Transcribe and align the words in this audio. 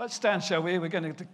Let's 0.00 0.14
stand, 0.14 0.42
shall 0.42 0.62
we? 0.62 0.78
We're 0.78 0.88
going 0.88 1.14
to 1.14 1.26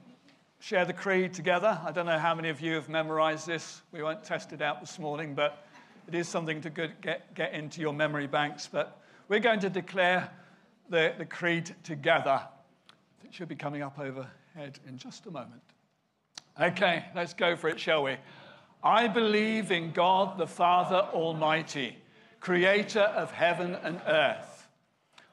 share 0.59 0.85
the 0.85 0.93
creed 0.93 1.35
together. 1.35 1.81
I 1.85 1.93
don't 1.93 2.05
know 2.05 2.19
how 2.19 2.35
many 2.35 2.49
of 2.49 2.61
you 2.61 2.75
have 2.75 2.89
memorized 2.89 3.47
this. 3.47 3.81
We 3.93 4.03
won't 4.03 4.25
test 4.25 4.53
it 4.53 4.61
out 4.61 4.81
this 4.81 4.99
morning, 4.99 5.37
but 5.37 5.65
it 6.09 6.17
is 6.17 6.27
something 6.27 6.61
to 6.63 6.71
get, 6.71 7.33
get 7.33 7.55
into 7.55 7.81
your 7.81 7.93
memory 7.93 8.27
banks. 8.27 8.67
But 8.67 9.01
we're 9.29 9.39
going 9.39 9.61
to 9.61 9.71
declare 9.71 10.33
the, 10.89 11.15
the 11.17 11.25
creed 11.25 11.77
together. 11.85 12.41
It 13.25 13.33
should 13.33 13.47
be 13.47 13.55
coming 13.55 13.83
up 13.83 14.01
overhead 14.01 14.81
in 14.89 14.99
just 14.99 15.27
a 15.27 15.31
moment. 15.31 15.63
Okay, 16.61 17.05
let's 17.15 17.35
go 17.35 17.55
for 17.55 17.69
it, 17.69 17.79
shall 17.79 18.03
we? 18.03 18.17
I 18.83 19.07
believe 19.07 19.71
in 19.71 19.93
God 19.93 20.39
the 20.39 20.47
Father 20.49 21.07
Almighty, 21.13 21.97
creator 22.41 22.99
of 22.99 23.31
heaven 23.31 23.77
and 23.85 24.01
earth. 24.09 24.56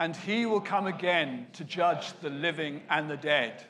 And 0.00 0.16
he 0.16 0.46
will 0.46 0.62
come 0.62 0.86
again 0.86 1.46
to 1.52 1.62
judge 1.62 2.14
the 2.20 2.30
living 2.30 2.80
and 2.88 3.08
the 3.08 3.18
dead. 3.18 3.62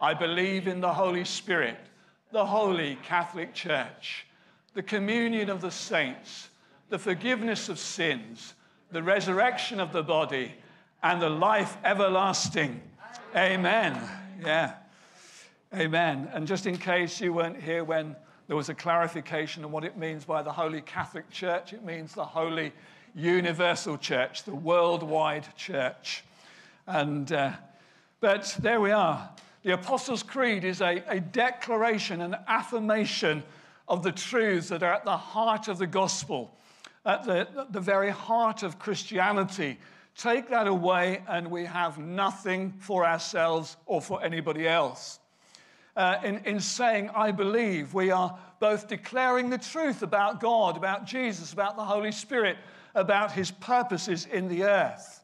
I 0.00 0.14
believe 0.14 0.66
in 0.66 0.80
the 0.80 0.92
Holy 0.92 1.24
Spirit, 1.24 1.76
the 2.32 2.46
holy 2.46 2.96
Catholic 3.04 3.52
Church, 3.52 4.26
the 4.72 4.82
communion 4.82 5.50
of 5.50 5.60
the 5.60 5.70
saints, 5.70 6.48
the 6.88 6.98
forgiveness 6.98 7.68
of 7.68 7.78
sins, 7.78 8.54
the 8.90 9.02
resurrection 9.02 9.78
of 9.78 9.92
the 9.92 10.02
body, 10.02 10.54
and 11.02 11.20
the 11.20 11.28
life 11.28 11.76
everlasting. 11.84 12.80
Amen. 13.36 14.00
Yeah. 14.42 14.74
Amen. 15.74 16.30
And 16.32 16.46
just 16.46 16.66
in 16.66 16.78
case 16.78 17.20
you 17.20 17.34
weren't 17.34 17.62
here 17.62 17.84
when 17.84 18.16
there 18.50 18.56
was 18.56 18.68
a 18.68 18.74
clarification 18.74 19.62
of 19.62 19.70
what 19.70 19.84
it 19.84 19.96
means 19.96 20.24
by 20.24 20.42
the 20.42 20.50
Holy 20.50 20.80
Catholic 20.80 21.30
Church. 21.30 21.72
It 21.72 21.84
means 21.84 22.14
the 22.14 22.24
Holy 22.24 22.72
Universal 23.14 23.98
Church, 23.98 24.44
the 24.44 24.54
worldwide 24.54 25.46
church. 25.56 26.24
And, 26.86 27.30
uh, 27.32 27.52
but 28.20 28.56
there 28.60 28.80
we 28.80 28.90
are. 28.90 29.30
The 29.62 29.72
Apostles' 29.72 30.22
Creed 30.22 30.64
is 30.64 30.80
a, 30.80 31.02
a 31.08 31.20
declaration, 31.20 32.20
an 32.20 32.36
affirmation 32.48 33.42
of 33.88 34.02
the 34.02 34.12
truths 34.12 34.68
that 34.68 34.82
are 34.82 34.94
at 34.94 35.04
the 35.04 35.16
heart 35.16 35.68
of 35.68 35.78
the 35.78 35.86
gospel, 35.86 36.56
at 37.04 37.24
the, 37.24 37.66
the 37.70 37.80
very 37.80 38.10
heart 38.10 38.62
of 38.62 38.78
Christianity. 38.78 39.78
Take 40.16 40.48
that 40.48 40.66
away, 40.66 41.22
and 41.28 41.50
we 41.50 41.64
have 41.64 41.98
nothing 41.98 42.72
for 42.78 43.06
ourselves 43.06 43.76
or 43.86 44.00
for 44.00 44.22
anybody 44.22 44.66
else 44.66 45.20
uh, 45.96 46.20
in, 46.24 46.38
in 46.44 46.60
saying, 46.60 47.10
I 47.14 47.30
believe, 47.30 47.94
we 47.94 48.10
are 48.10 48.38
both 48.58 48.88
declaring 48.88 49.50
the 49.50 49.58
truth 49.58 50.02
about 50.02 50.40
God, 50.40 50.76
about 50.76 51.04
Jesus, 51.04 51.52
about 51.52 51.76
the 51.76 51.84
Holy 51.84 52.12
Spirit, 52.12 52.56
about 52.94 53.32
his 53.32 53.50
purposes 53.50 54.26
in 54.30 54.48
the 54.48 54.64
earth. 54.64 55.22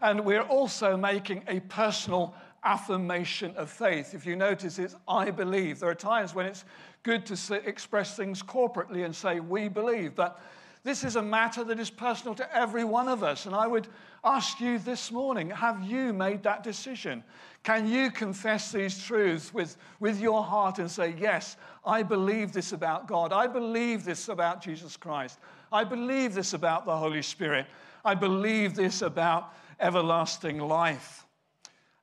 And 0.00 0.24
we're 0.24 0.42
also 0.42 0.96
making 0.96 1.44
a 1.46 1.60
personal 1.60 2.34
affirmation 2.64 3.54
of 3.56 3.70
faith. 3.70 4.14
If 4.14 4.26
you 4.26 4.36
notice, 4.36 4.78
it's 4.78 4.96
I 5.08 5.30
believe. 5.30 5.80
There 5.80 5.90
are 5.90 5.94
times 5.94 6.34
when 6.34 6.46
it's 6.46 6.64
good 7.02 7.26
to 7.26 7.54
express 7.66 8.16
things 8.16 8.42
corporately 8.42 9.04
and 9.04 9.14
say, 9.14 9.40
we 9.40 9.68
believe. 9.68 10.14
But 10.14 10.40
this 10.84 11.04
is 11.04 11.16
a 11.16 11.22
matter 11.22 11.62
that 11.64 11.78
is 11.78 11.90
personal 11.90 12.34
to 12.36 12.56
every 12.56 12.84
one 12.84 13.08
of 13.08 13.22
us. 13.22 13.46
And 13.46 13.54
I 13.54 13.66
would 13.66 13.86
ask 14.24 14.60
you 14.60 14.78
this 14.78 15.12
morning 15.12 15.50
have 15.50 15.82
you 15.84 16.12
made 16.12 16.42
that 16.42 16.62
decision? 16.64 17.22
Can 17.62 17.86
you 17.86 18.10
confess 18.10 18.72
these 18.72 19.02
truths 19.02 19.54
with, 19.54 19.76
with 20.00 20.20
your 20.20 20.42
heart 20.42 20.80
and 20.80 20.90
say, 20.90 21.14
Yes, 21.18 21.56
I 21.84 22.02
believe 22.02 22.52
this 22.52 22.72
about 22.72 23.06
God. 23.06 23.32
I 23.32 23.46
believe 23.46 24.04
this 24.04 24.28
about 24.28 24.60
Jesus 24.60 24.96
Christ. 24.96 25.38
I 25.72 25.84
believe 25.84 26.34
this 26.34 26.52
about 26.52 26.84
the 26.84 26.96
Holy 26.96 27.22
Spirit. 27.22 27.66
I 28.04 28.14
believe 28.14 28.74
this 28.74 29.02
about 29.02 29.54
everlasting 29.80 30.58
life. 30.58 31.26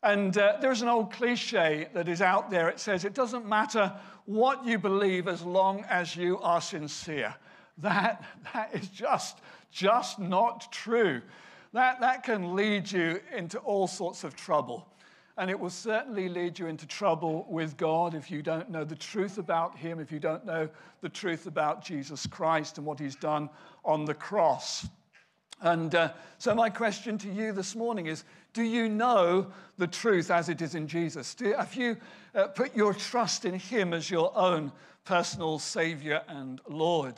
And 0.02 0.38
uh, 0.38 0.58
there's 0.62 0.82
an 0.82 0.88
old 0.88 1.12
cliche 1.12 1.90
that 1.94 2.08
is 2.08 2.22
out 2.22 2.50
there. 2.50 2.70
It 2.70 2.80
says, 2.80 3.06
It 3.06 3.14
doesn't 3.14 3.46
matter 3.46 3.94
what 4.26 4.66
you 4.66 4.80
believe 4.80 5.28
as 5.28 5.42
long 5.42 5.86
as 5.90 6.16
you 6.16 6.40
are 6.40 6.62
sincere. 6.62 7.36
That, 7.78 8.24
that 8.54 8.74
is 8.74 8.88
just, 8.88 9.40
just 9.72 10.20
not 10.20 10.72
true. 10.72 11.22
That, 11.74 12.00
that 12.00 12.24
can 12.24 12.56
lead 12.56 12.92
you 12.92 13.20
into 13.36 13.60
all 13.60 13.88
sorts 13.88 14.24
of 14.24 14.36
trouble. 14.36 14.88
And 15.40 15.50
it 15.50 15.58
will 15.58 15.70
certainly 15.70 16.28
lead 16.28 16.60
you 16.60 16.68
into 16.68 16.86
trouble 16.86 17.46
with 17.48 17.78
God 17.78 18.14
if 18.14 18.30
you 18.30 18.42
don't 18.42 18.70
know 18.70 18.84
the 18.84 18.94
truth 18.94 19.38
about 19.38 19.78
Him, 19.78 20.02
if 20.02 20.12
you 20.12 20.20
don't 20.20 20.46
know 20.46 20.68
the 21.00 21.08
truth 21.08 21.46
about 21.46 21.82
Jesus 21.82 22.28
Christ 22.28 22.78
and 22.78 22.86
what 22.86 23.00
He's 23.00 23.16
done 23.16 23.50
on 23.86 24.04
the 24.04 24.14
cross. 24.14 24.86
And 25.62 25.96
uh, 25.96 26.12
so, 26.40 26.54
my 26.54 26.70
question 26.70 27.18
to 27.20 27.32
you 27.32 27.54
this 27.54 27.74
morning 27.74 28.08
is 28.08 28.26
Do 28.52 28.64
you 28.64 28.90
know 28.90 29.48
the 29.78 29.88
truth 29.88 30.30
as 30.30 30.50
it 30.50 30.62
is 30.62 30.76
in 30.76 30.90
Jesus? 30.90 31.34
Do, 31.36 31.54
have 31.54 31.74
you 31.74 31.96
uh, 32.36 32.48
put 32.48 32.76
your 32.76 32.94
trust 32.94 33.46
in 33.46 33.54
Him 33.54 33.94
as 33.94 34.12
your 34.12 34.38
own 34.38 34.74
personal 35.06 35.58
Savior 35.58 36.22
and 36.28 36.60
Lord? 36.68 37.16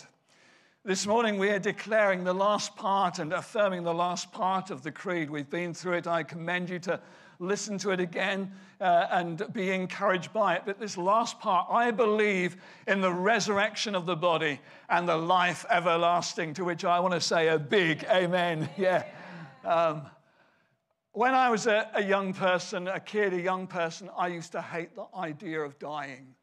This 0.85 1.07
morning, 1.07 1.39
we 1.39 1.49
are 1.49 1.59
declaring 1.59 2.23
the 2.23 2.33
last 2.35 2.75
part 2.75 3.17
and 3.17 3.33
affirming 3.33 3.81
the 3.81 3.95
last 3.95 4.31
part 4.31 4.69
of 4.69 4.83
the 4.83 4.91
creed. 4.91 5.31
We've 5.31 5.49
been 5.49 5.73
through 5.73 5.93
it. 5.93 6.07
I 6.07 6.21
commend 6.21 6.69
you 6.69 6.77
to 6.79 6.99
listen 7.41 7.77
to 7.79 7.89
it 7.89 7.99
again 7.99 8.51
uh, 8.79 9.07
and 9.11 9.51
be 9.51 9.71
encouraged 9.71 10.31
by 10.31 10.55
it. 10.55 10.61
But 10.65 10.79
this 10.79 10.97
last 10.97 11.39
part, 11.39 11.67
I 11.69 11.91
believe 11.91 12.57
in 12.87 13.01
the 13.01 13.11
resurrection 13.11 13.95
of 13.95 14.05
the 14.05 14.15
body 14.15 14.59
and 14.89 15.09
the 15.09 15.17
life 15.17 15.65
everlasting, 15.69 16.53
to 16.53 16.63
which 16.63 16.85
I 16.85 16.99
want 16.99 17.13
to 17.15 17.21
say 17.21 17.49
a 17.49 17.59
big 17.59 18.05
amen. 18.05 18.69
Yeah. 18.77 19.03
Um, 19.65 20.03
when 21.13 21.33
I 21.33 21.49
was 21.49 21.67
a, 21.67 21.89
a 21.93 22.03
young 22.03 22.33
person, 22.33 22.87
a 22.87 22.99
kid, 22.99 23.33
a 23.33 23.41
young 23.41 23.67
person, 23.67 24.09
I 24.17 24.27
used 24.27 24.53
to 24.53 24.61
hate 24.61 24.95
the 24.95 25.05
idea 25.15 25.59
of 25.59 25.77
dying. 25.77 26.33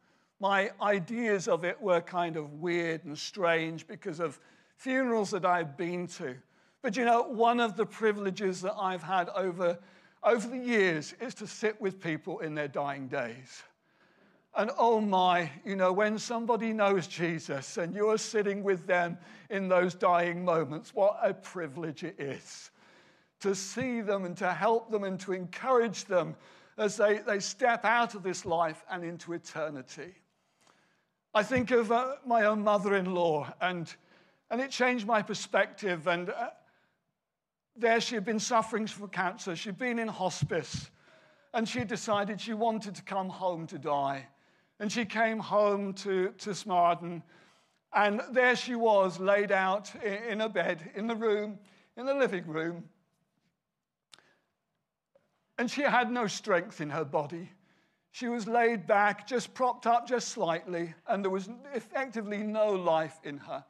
My 0.40 0.70
ideas 0.82 1.48
of 1.48 1.64
it 1.64 1.80
were 1.80 2.00
kind 2.00 2.36
of 2.36 2.52
weird 2.54 3.04
and 3.04 3.18
strange 3.18 3.86
because 3.86 4.20
of 4.20 4.38
funerals 4.76 5.30
that 5.30 5.44
I've 5.44 5.76
been 5.76 6.06
to. 6.08 6.36
But 6.82 6.96
you 6.96 7.04
know, 7.04 7.22
one 7.22 7.60
of 7.60 7.76
the 7.76 7.86
privileges 7.86 8.60
that 8.60 8.74
I've 8.78 9.02
had 9.02 9.30
over 9.30 9.78
over 10.22 10.48
the 10.48 10.58
years 10.58 11.14
is 11.20 11.34
to 11.34 11.46
sit 11.46 11.80
with 11.80 12.00
people 12.00 12.40
in 12.40 12.54
their 12.54 12.68
dying 12.68 13.08
days. 13.08 13.62
And 14.56 14.70
oh 14.78 15.00
my, 15.00 15.50
you 15.64 15.76
know, 15.76 15.92
when 15.92 16.18
somebody 16.18 16.72
knows 16.72 17.06
Jesus 17.06 17.76
and 17.76 17.94
you're 17.94 18.18
sitting 18.18 18.64
with 18.64 18.86
them 18.86 19.18
in 19.50 19.68
those 19.68 19.94
dying 19.94 20.44
moments, 20.44 20.94
what 20.94 21.18
a 21.22 21.32
privilege 21.32 22.02
it 22.02 22.18
is 22.18 22.70
to 23.40 23.54
see 23.54 24.00
them 24.00 24.24
and 24.24 24.36
to 24.36 24.52
help 24.52 24.90
them 24.90 25.04
and 25.04 25.20
to 25.20 25.32
encourage 25.32 26.04
them 26.06 26.34
as 26.76 26.96
they, 26.96 27.18
they 27.18 27.40
step 27.40 27.84
out 27.84 28.14
of 28.14 28.22
this 28.22 28.44
life 28.44 28.84
and 28.90 29.04
into 29.04 29.32
eternity. 29.32 30.14
I 31.34 31.42
think 31.42 31.70
of 31.70 31.92
uh, 31.92 32.16
my 32.26 32.46
own 32.46 32.62
mother 32.62 32.96
in 32.96 33.14
law, 33.14 33.52
and, 33.60 33.92
and 34.50 34.60
it 34.60 34.70
changed 34.70 35.06
my 35.06 35.22
perspective. 35.22 36.06
And 36.06 36.30
uh, 36.30 36.50
there 37.78 38.00
she 38.00 38.14
had 38.14 38.24
been 38.24 38.40
suffering 38.40 38.86
from 38.86 39.08
cancer. 39.08 39.56
She'd 39.56 39.78
been 39.78 39.98
in 39.98 40.08
hospice. 40.08 40.90
And 41.54 41.68
she 41.68 41.84
decided 41.84 42.40
she 42.40 42.52
wanted 42.52 42.94
to 42.96 43.02
come 43.02 43.28
home 43.28 43.66
to 43.68 43.78
die. 43.78 44.26
And 44.80 44.92
she 44.92 45.04
came 45.04 45.38
home 45.38 45.94
to, 45.94 46.30
to 46.38 46.50
Smarden. 46.50 47.22
And 47.92 48.20
there 48.32 48.54
she 48.54 48.74
was, 48.74 49.18
laid 49.18 49.50
out 49.50 49.90
in 50.04 50.40
a 50.40 50.48
bed 50.48 50.90
in 50.94 51.06
the 51.06 51.16
room, 51.16 51.58
in 51.96 52.06
the 52.06 52.14
living 52.14 52.46
room. 52.46 52.84
And 55.56 55.70
she 55.70 55.82
had 55.82 56.10
no 56.10 56.26
strength 56.26 56.80
in 56.80 56.90
her 56.90 57.04
body. 57.04 57.50
She 58.12 58.28
was 58.28 58.46
laid 58.46 58.86
back, 58.86 59.26
just 59.26 59.54
propped 59.54 59.86
up 59.86 60.06
just 60.06 60.28
slightly, 60.28 60.94
and 61.06 61.24
there 61.24 61.30
was 61.30 61.48
effectively 61.74 62.38
no 62.38 62.72
life 62.72 63.18
in 63.24 63.38
her. 63.38 63.64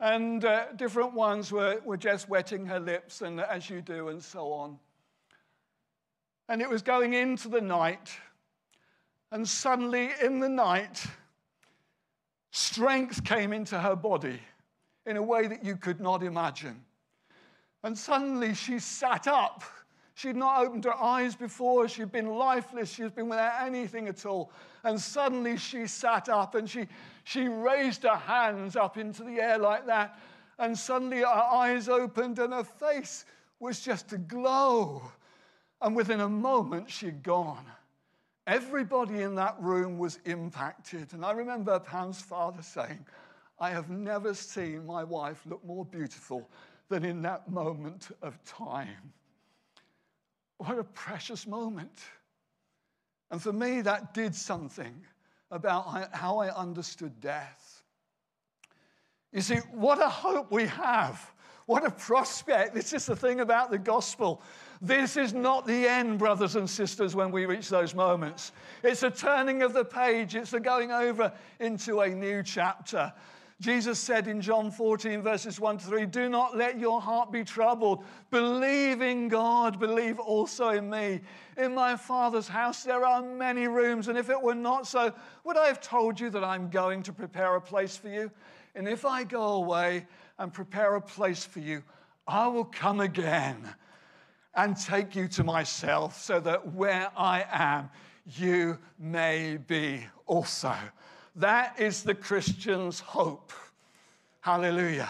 And 0.00 0.46
uh, 0.46 0.72
different 0.76 1.12
ones 1.12 1.52
were, 1.52 1.80
were 1.84 1.98
just 1.98 2.28
wetting 2.28 2.64
her 2.66 2.80
lips, 2.80 3.20
and 3.20 3.38
as 3.38 3.68
you 3.68 3.82
do, 3.82 4.08
and 4.08 4.22
so 4.22 4.50
on. 4.50 4.78
And 6.48 6.62
it 6.62 6.68
was 6.68 6.80
going 6.80 7.12
into 7.12 7.48
the 7.48 7.60
night, 7.60 8.10
and 9.30 9.46
suddenly 9.46 10.10
in 10.22 10.40
the 10.40 10.48
night, 10.48 11.04
strength 12.50 13.24
came 13.24 13.52
into 13.52 13.78
her 13.78 13.94
body 13.94 14.40
in 15.04 15.18
a 15.18 15.22
way 15.22 15.46
that 15.46 15.64
you 15.64 15.76
could 15.76 16.00
not 16.00 16.22
imagine. 16.22 16.82
And 17.82 17.96
suddenly 17.96 18.54
she 18.54 18.78
sat 18.78 19.26
up. 19.26 19.62
She'd 20.20 20.36
not 20.36 20.66
opened 20.66 20.84
her 20.84 21.02
eyes 21.02 21.34
before. 21.34 21.88
She'd 21.88 22.12
been 22.12 22.26
lifeless. 22.26 22.92
She'd 22.92 23.14
been 23.14 23.30
without 23.30 23.62
anything 23.66 24.06
at 24.06 24.26
all. 24.26 24.52
And 24.84 25.00
suddenly 25.00 25.56
she 25.56 25.86
sat 25.86 26.28
up 26.28 26.54
and 26.54 26.68
she, 26.68 26.88
she 27.24 27.48
raised 27.48 28.02
her 28.02 28.16
hands 28.16 28.76
up 28.76 28.98
into 28.98 29.24
the 29.24 29.40
air 29.40 29.56
like 29.56 29.86
that. 29.86 30.18
And 30.58 30.78
suddenly 30.78 31.20
her 31.20 31.26
eyes 31.26 31.88
opened 31.88 32.38
and 32.38 32.52
her 32.52 32.64
face 32.64 33.24
was 33.60 33.80
just 33.80 34.12
aglow. 34.12 35.10
And 35.80 35.96
within 35.96 36.20
a 36.20 36.28
moment, 36.28 36.90
she'd 36.90 37.22
gone. 37.22 37.64
Everybody 38.46 39.22
in 39.22 39.34
that 39.36 39.56
room 39.58 39.96
was 39.96 40.18
impacted. 40.26 41.14
And 41.14 41.24
I 41.24 41.32
remember 41.32 41.78
Pam's 41.80 42.20
father 42.20 42.60
saying, 42.60 43.06
I 43.58 43.70
have 43.70 43.88
never 43.88 44.34
seen 44.34 44.84
my 44.84 45.02
wife 45.02 45.40
look 45.46 45.64
more 45.64 45.86
beautiful 45.86 46.46
than 46.90 47.06
in 47.06 47.22
that 47.22 47.50
moment 47.50 48.08
of 48.20 48.38
time. 48.44 49.14
What 50.60 50.78
a 50.78 50.84
precious 50.84 51.46
moment. 51.46 52.02
And 53.30 53.40
for 53.40 53.50
me, 53.50 53.80
that 53.80 54.12
did 54.12 54.34
something 54.34 54.94
about 55.50 56.14
how 56.14 56.36
I 56.36 56.54
understood 56.54 57.18
death. 57.18 57.82
You 59.32 59.40
see, 59.40 59.56
what 59.72 60.02
a 60.02 60.08
hope 60.08 60.52
we 60.52 60.66
have. 60.66 61.32
What 61.64 61.86
a 61.86 61.90
prospect. 61.90 62.74
This 62.74 62.92
is 62.92 63.06
the 63.06 63.16
thing 63.16 63.40
about 63.40 63.70
the 63.70 63.78
gospel. 63.78 64.42
This 64.82 65.16
is 65.16 65.32
not 65.32 65.66
the 65.66 65.88
end, 65.88 66.18
brothers 66.18 66.56
and 66.56 66.68
sisters, 66.68 67.16
when 67.16 67.30
we 67.30 67.46
reach 67.46 67.70
those 67.70 67.94
moments. 67.94 68.52
It's 68.82 69.02
a 69.02 69.10
turning 69.10 69.62
of 69.62 69.72
the 69.72 69.86
page, 69.86 70.34
it's 70.34 70.52
a 70.52 70.60
going 70.60 70.92
over 70.92 71.32
into 71.58 72.00
a 72.00 72.08
new 72.10 72.42
chapter. 72.42 73.14
Jesus 73.60 73.98
said 73.98 74.26
in 74.26 74.40
John 74.40 74.70
14, 74.70 75.20
verses 75.20 75.60
1 75.60 75.78
to 75.78 75.84
3, 75.84 76.06
Do 76.06 76.30
not 76.30 76.56
let 76.56 76.78
your 76.78 76.98
heart 76.98 77.30
be 77.30 77.44
troubled. 77.44 78.04
Believe 78.30 79.02
in 79.02 79.28
God, 79.28 79.78
believe 79.78 80.18
also 80.18 80.70
in 80.70 80.88
me. 80.88 81.20
In 81.58 81.74
my 81.74 81.94
Father's 81.94 82.48
house 82.48 82.84
there 82.84 83.04
are 83.04 83.20
many 83.20 83.68
rooms, 83.68 84.08
and 84.08 84.16
if 84.16 84.30
it 84.30 84.40
were 84.40 84.54
not 84.54 84.86
so, 84.86 85.12
would 85.44 85.58
I 85.58 85.66
have 85.66 85.82
told 85.82 86.18
you 86.18 86.30
that 86.30 86.42
I'm 86.42 86.70
going 86.70 87.02
to 87.02 87.12
prepare 87.12 87.56
a 87.56 87.60
place 87.60 87.98
for 87.98 88.08
you? 88.08 88.30
And 88.74 88.88
if 88.88 89.04
I 89.04 89.24
go 89.24 89.42
away 89.42 90.06
and 90.38 90.50
prepare 90.50 90.94
a 90.94 91.02
place 91.02 91.44
for 91.44 91.60
you, 91.60 91.82
I 92.26 92.46
will 92.46 92.64
come 92.64 93.00
again 93.00 93.74
and 94.54 94.74
take 94.74 95.14
you 95.14 95.28
to 95.28 95.44
myself, 95.44 96.18
so 96.18 96.40
that 96.40 96.72
where 96.72 97.10
I 97.14 97.44
am, 97.50 97.90
you 98.38 98.78
may 98.98 99.58
be 99.58 100.06
also. 100.26 100.74
That 101.36 101.78
is 101.78 102.02
the 102.02 102.14
Christian's 102.14 103.00
hope. 103.00 103.52
Hallelujah. 104.40 105.08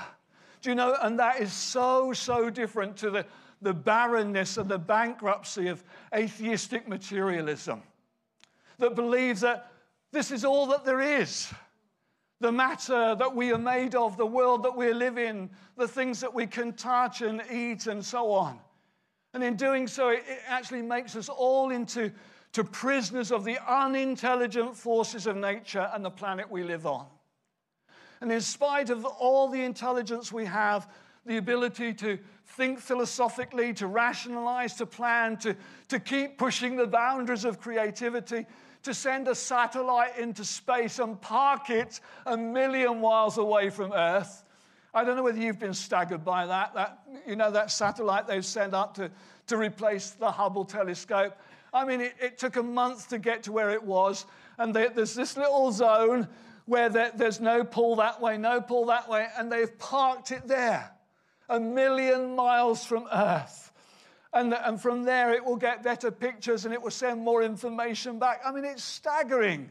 Do 0.62 0.70
you 0.70 0.74
know? 0.74 0.96
And 1.00 1.18
that 1.18 1.40
is 1.40 1.52
so, 1.52 2.12
so 2.12 2.50
different 2.50 2.96
to 2.98 3.10
the, 3.10 3.26
the 3.62 3.72
barrenness 3.72 4.56
and 4.56 4.68
the 4.68 4.78
bankruptcy 4.78 5.68
of 5.68 5.82
atheistic 6.14 6.88
materialism 6.88 7.82
that 8.78 8.94
believes 8.94 9.40
that 9.42 9.70
this 10.12 10.30
is 10.30 10.44
all 10.44 10.66
that 10.66 10.84
there 10.84 11.00
is. 11.00 11.52
The 12.40 12.50
matter 12.50 13.14
that 13.14 13.36
we 13.36 13.52
are 13.52 13.58
made 13.58 13.94
of, 13.94 14.16
the 14.16 14.26
world 14.26 14.62
that 14.64 14.74
we 14.74 14.92
live 14.92 15.18
in, 15.18 15.50
the 15.76 15.86
things 15.86 16.20
that 16.20 16.32
we 16.32 16.46
can 16.46 16.72
touch 16.72 17.20
and 17.20 17.42
eat, 17.52 17.86
and 17.86 18.04
so 18.04 18.32
on. 18.32 18.58
And 19.34 19.44
in 19.44 19.56
doing 19.56 19.86
so, 19.86 20.08
it 20.08 20.24
actually 20.48 20.82
makes 20.82 21.14
us 21.16 21.28
all 21.28 21.70
into 21.70 22.10
to 22.52 22.64
prisoners 22.64 23.30
of 23.30 23.44
the 23.44 23.58
unintelligent 23.66 24.76
forces 24.76 25.26
of 25.26 25.36
nature 25.36 25.88
and 25.94 26.04
the 26.04 26.10
planet 26.10 26.50
we 26.50 26.64
live 26.64 26.86
on. 26.86 27.06
And 28.20 28.30
in 28.30 28.40
spite 28.40 28.90
of 28.90 29.04
all 29.04 29.48
the 29.48 29.62
intelligence 29.62 30.32
we 30.32 30.44
have, 30.44 30.88
the 31.24 31.36
ability 31.36 31.94
to 31.94 32.18
think 32.46 32.80
philosophically, 32.80 33.72
to 33.74 33.86
rationalize, 33.86 34.74
to 34.74 34.86
plan, 34.86 35.36
to, 35.38 35.56
to 35.88 36.00
keep 36.00 36.38
pushing 36.38 36.76
the 36.76 36.86
boundaries 36.86 37.44
of 37.44 37.60
creativity, 37.60 38.46
to 38.82 38.94
send 38.94 39.28
a 39.28 39.34
satellite 39.34 40.18
into 40.18 40.44
space 40.44 40.98
and 40.98 41.20
park 41.20 41.70
it 41.70 42.00
a 42.26 42.36
million 42.36 43.00
miles 43.00 43.38
away 43.38 43.70
from 43.70 43.92
Earth. 43.92 44.44
I 44.92 45.04
don't 45.04 45.16
know 45.16 45.22
whether 45.22 45.38
you've 45.38 45.58
been 45.58 45.74
staggered 45.74 46.24
by 46.24 46.46
that. 46.46 46.74
that 46.74 46.98
you 47.26 47.36
know, 47.36 47.50
that 47.50 47.70
satellite 47.70 48.26
they've 48.26 48.44
sent 48.44 48.74
up 48.74 48.94
to, 48.94 49.10
to 49.46 49.56
replace 49.56 50.10
the 50.10 50.30
Hubble 50.30 50.64
telescope. 50.64 51.38
I 51.72 51.84
mean, 51.84 52.00
it, 52.00 52.14
it 52.20 52.38
took 52.38 52.56
a 52.56 52.62
month 52.62 53.08
to 53.08 53.18
get 53.18 53.44
to 53.44 53.52
where 53.52 53.70
it 53.70 53.82
was, 53.82 54.26
and 54.58 54.74
they, 54.74 54.88
there's 54.88 55.14
this 55.14 55.36
little 55.36 55.72
zone 55.72 56.28
where 56.66 56.88
there, 56.88 57.12
there's 57.14 57.40
no 57.40 57.64
pull 57.64 57.96
that 57.96 58.20
way, 58.20 58.36
no 58.38 58.60
pull 58.60 58.86
that 58.86 59.08
way, 59.08 59.26
and 59.36 59.50
they've 59.50 59.76
parked 59.78 60.30
it 60.30 60.46
there, 60.46 60.90
a 61.48 61.58
million 61.58 62.36
miles 62.36 62.84
from 62.84 63.06
Earth. 63.12 63.72
And, 64.32 64.54
and 64.54 64.80
from 64.80 65.04
there, 65.04 65.32
it 65.32 65.44
will 65.44 65.56
get 65.56 65.82
better 65.82 66.12
pictures 66.12 66.64
and 66.64 66.72
it 66.72 66.80
will 66.80 66.92
send 66.92 67.20
more 67.20 67.42
information 67.42 68.20
back. 68.20 68.40
I 68.46 68.52
mean, 68.52 68.64
it's 68.64 68.84
staggering. 68.84 69.70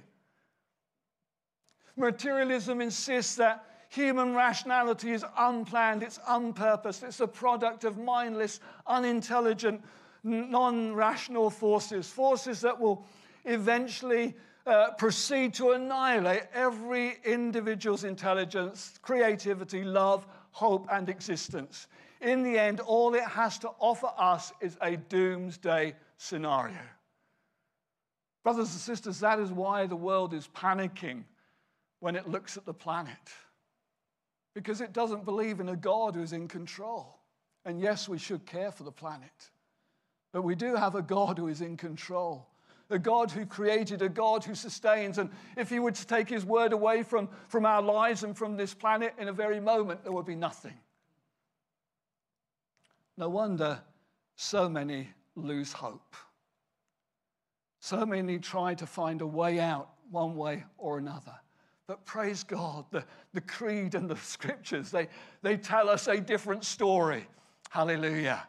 Materialism 1.96 2.82
insists 2.82 3.36
that 3.36 3.64
human 3.90 4.36
rationality 4.36 5.12
is 5.12 5.26
unplanned, 5.38 6.04
it's 6.04 6.20
unpurposed, 6.28 7.04
it's 7.04 7.20
a 7.20 7.28
product 7.28 7.84
of 7.84 7.98
mindless, 7.98 8.60
unintelligent 8.86 9.82
non 10.24 10.94
rational 10.94 11.50
forces, 11.50 12.08
forces 12.10 12.62
that 12.62 12.80
will 12.80 13.06
eventually 13.46 14.36
uh, 14.66 14.92
proceed 14.92 15.54
to 15.56 15.72
annihilate 15.72 16.44
every 16.54 17.18
individual's 17.26 18.04
intelligence, 18.04 19.00
creativity, 19.02 19.84
love, 19.84 20.28
hope, 20.52 20.88
and 20.92 21.10
existence. 21.10 21.88
In 22.22 22.44
the 22.44 22.60
end, 22.60 22.80
all 22.80 23.16
it 23.16 23.24
has 23.24 23.58
to 23.60 23.70
offer 23.80 24.12
us 24.18 24.52
is 24.62 24.78
a 24.82 24.98
doomsday 24.98 25.96
scenario. 26.18 26.82
Brothers 28.44 28.72
and 28.72 28.82
sisters, 28.82 29.20
that 29.20 29.40
is 29.40 29.52
why 29.52 29.86
the 29.86 29.96
world 29.96 30.34
is 30.34 30.48
panicking 30.56 31.24
when 32.00 32.16
it 32.16 32.28
looks 32.28 32.58
at 32.58 32.66
the 32.66 32.74
planet. 32.74 33.18
Because 34.54 34.82
it 34.82 34.94
doesn't 34.94 35.26
believe 35.26 35.60
in 35.60 35.70
a 35.70 35.76
God 35.76 36.16
who's 36.16 36.34
in 36.34 36.48
control. 36.48 37.20
And 37.66 37.80
yes, 37.80 38.10
we 38.10 38.18
should 38.18 38.46
care 38.46 38.72
for 38.72 38.84
the 38.84 38.92
planet. 38.92 39.52
But 40.32 40.44
we 40.44 40.56
do 40.56 40.76
have 40.76 40.96
a 40.96 41.02
God 41.02 41.38
who 41.38 41.48
is 41.48 41.62
in 41.62 41.76
control, 41.76 42.48
a 42.90 43.00
God 43.00 43.32
who 43.32 43.46
created, 43.46 44.02
a 44.02 44.10
God 44.10 44.44
who 44.44 44.56
sustains. 44.56 45.18
And 45.18 45.30
if 45.58 45.70
He 45.70 45.80
were 45.80 45.92
to 45.92 46.08
take 46.08 46.30
His 46.30 46.46
word 46.46 46.74
away 46.74 47.04
from, 47.04 47.30
from 47.48 47.66
our 47.66 47.82
lives 47.82 48.24
and 48.24 48.38
from 48.38 48.56
this 48.56 48.74
planet 48.74 49.14
in 49.18 49.28
a 49.28 49.34
very 49.34 49.60
moment, 49.60 50.04
there 50.04 50.12
would 50.12 50.26
be 50.26 50.36
nothing. 50.36 50.78
No 53.18 53.30
wonder 53.30 53.80
so 54.36 54.70
many 54.70 55.10
lose 55.36 55.74
hope. 55.74 56.16
So 57.82 58.06
many 58.06 58.40
try 58.40 58.74
to 58.76 58.86
find 58.86 59.22
a 59.22 59.28
way 59.28 59.60
out 59.60 59.90
one 60.12 60.36
way 60.36 60.64
or 60.78 60.98
another. 60.98 61.34
But 61.88 62.06
praise 62.06 62.44
God, 62.44 62.86
the, 62.92 63.04
the 63.34 63.42
creed 63.42 63.96
and 63.96 64.10
the 64.10 64.16
scriptures, 64.24 64.92
they, 64.92 65.08
they 65.42 65.58
tell 65.58 65.90
us 65.90 66.08
a 66.08 66.20
different 66.20 66.64
story. 66.64 67.26
Hallelujah. 67.70 68.48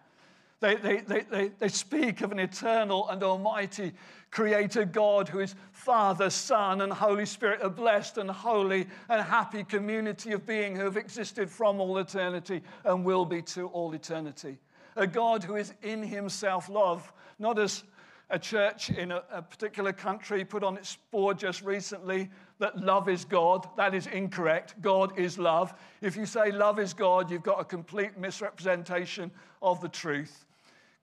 They, 0.60 0.76
they, 0.76 1.00
they, 1.00 1.20
they, 1.20 1.48
they 1.58 1.68
speak 1.68 2.20
of 2.20 2.32
an 2.32 2.38
eternal 2.38 3.08
and 3.08 3.22
almighty 3.22 3.92
creator 4.30 4.84
God 4.84 5.28
who 5.28 5.40
is 5.40 5.54
Father, 5.72 6.30
Son, 6.30 6.82
and 6.82 6.92
Holy 6.92 7.26
Spirit, 7.26 7.60
a 7.62 7.70
blessed 7.70 8.18
and 8.18 8.30
holy 8.30 8.86
and 9.08 9.22
happy 9.22 9.64
community 9.64 10.32
of 10.32 10.46
being 10.46 10.76
who 10.76 10.84
have 10.84 10.98
existed 10.98 11.50
from 11.50 11.80
all 11.80 11.98
eternity 11.98 12.62
and 12.84 13.04
will 13.04 13.24
be 13.24 13.42
to 13.42 13.66
all 13.68 13.92
eternity. 13.94 14.58
A 14.96 15.06
God 15.06 15.42
who 15.42 15.56
is 15.56 15.72
in 15.82 16.02
himself 16.02 16.68
love, 16.68 17.10
not 17.38 17.58
as 17.58 17.84
a 18.28 18.38
church 18.38 18.90
in 18.90 19.10
a, 19.10 19.22
a, 19.32 19.42
particular 19.42 19.92
country 19.92 20.44
put 20.44 20.62
on 20.62 20.76
its 20.76 20.98
board 21.10 21.36
just 21.36 21.62
recently 21.62 22.30
that 22.58 22.78
love 22.78 23.08
is 23.08 23.24
God. 23.24 23.66
That 23.76 23.94
is 23.94 24.06
incorrect. 24.06 24.80
God 24.80 25.18
is 25.18 25.38
love. 25.38 25.74
If 26.00 26.16
you 26.16 26.26
say 26.26 26.52
love 26.52 26.78
is 26.78 26.92
God, 26.92 27.30
you've 27.30 27.42
got 27.42 27.60
a 27.60 27.64
complete 27.64 28.16
misrepresentation 28.16 29.32
of 29.62 29.80
the 29.80 29.88
truth. 29.88 30.46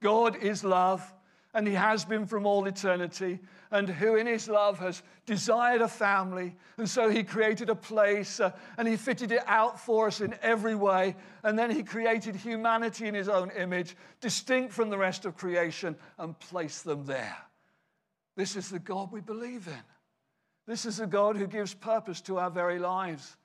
God 0.01 0.35
is 0.37 0.63
love, 0.63 1.13
and 1.53 1.67
He 1.67 1.73
has 1.73 2.05
been 2.05 2.25
from 2.25 2.45
all 2.45 2.65
eternity, 2.67 3.39
and 3.71 3.89
who 3.89 4.15
in 4.15 4.27
His 4.27 4.47
love 4.47 4.79
has 4.79 5.01
desired 5.25 5.81
a 5.81 5.87
family. 5.87 6.55
And 6.77 6.89
so 6.89 7.09
He 7.09 7.23
created 7.23 7.69
a 7.69 7.75
place, 7.75 8.39
uh, 8.39 8.51
and 8.77 8.87
He 8.87 8.95
fitted 8.95 9.31
it 9.31 9.43
out 9.47 9.79
for 9.79 10.07
us 10.07 10.21
in 10.21 10.35
every 10.41 10.75
way. 10.75 11.15
And 11.43 11.57
then 11.57 11.71
He 11.71 11.83
created 11.83 12.35
humanity 12.35 13.07
in 13.07 13.15
His 13.15 13.29
own 13.29 13.51
image, 13.51 13.95
distinct 14.21 14.73
from 14.73 14.89
the 14.89 14.97
rest 14.97 15.25
of 15.25 15.35
creation, 15.35 15.95
and 16.19 16.37
placed 16.39 16.83
them 16.83 17.05
there. 17.05 17.37
This 18.35 18.55
is 18.55 18.69
the 18.69 18.79
God 18.79 19.11
we 19.11 19.21
believe 19.21 19.67
in. 19.67 19.83
This 20.67 20.85
is 20.85 20.99
a 20.99 21.07
God 21.07 21.37
who 21.37 21.47
gives 21.47 21.73
purpose 21.73 22.21
to 22.21 22.37
our 22.37 22.51
very 22.51 22.77
lives. 22.77 23.37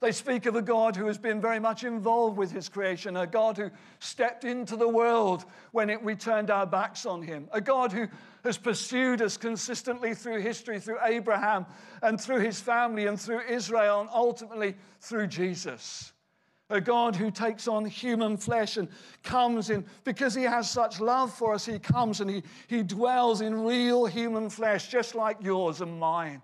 They 0.00 0.12
speak 0.12 0.46
of 0.46 0.54
a 0.54 0.62
God 0.62 0.94
who 0.94 1.06
has 1.06 1.18
been 1.18 1.40
very 1.40 1.58
much 1.58 1.82
involved 1.82 2.36
with 2.36 2.52
his 2.52 2.68
creation, 2.68 3.16
a 3.16 3.26
God 3.26 3.56
who 3.56 3.68
stepped 3.98 4.44
into 4.44 4.76
the 4.76 4.86
world 4.86 5.44
when 5.72 5.90
it, 5.90 6.00
we 6.00 6.14
turned 6.14 6.50
our 6.50 6.66
backs 6.66 7.04
on 7.04 7.20
him, 7.20 7.48
a 7.52 7.60
God 7.60 7.90
who 7.90 8.06
has 8.44 8.56
pursued 8.56 9.20
us 9.20 9.36
consistently 9.36 10.14
through 10.14 10.40
history, 10.40 10.78
through 10.78 10.98
Abraham 11.02 11.66
and 12.00 12.20
through 12.20 12.40
his 12.40 12.60
family 12.60 13.06
and 13.06 13.20
through 13.20 13.40
Israel 13.48 14.00
and 14.00 14.08
ultimately 14.14 14.76
through 15.00 15.26
Jesus. 15.26 16.12
A 16.70 16.80
God 16.80 17.16
who 17.16 17.32
takes 17.32 17.66
on 17.66 17.84
human 17.84 18.36
flesh 18.36 18.76
and 18.76 18.88
comes 19.24 19.70
in, 19.70 19.84
because 20.04 20.34
he 20.34 20.44
has 20.44 20.70
such 20.70 21.00
love 21.00 21.32
for 21.32 21.54
us, 21.54 21.66
he 21.66 21.78
comes 21.78 22.20
and 22.20 22.30
he, 22.30 22.42
he 22.68 22.84
dwells 22.84 23.40
in 23.40 23.64
real 23.64 24.06
human 24.06 24.48
flesh, 24.48 24.88
just 24.88 25.16
like 25.16 25.38
yours 25.42 25.80
and 25.80 25.98
mine. 25.98 26.40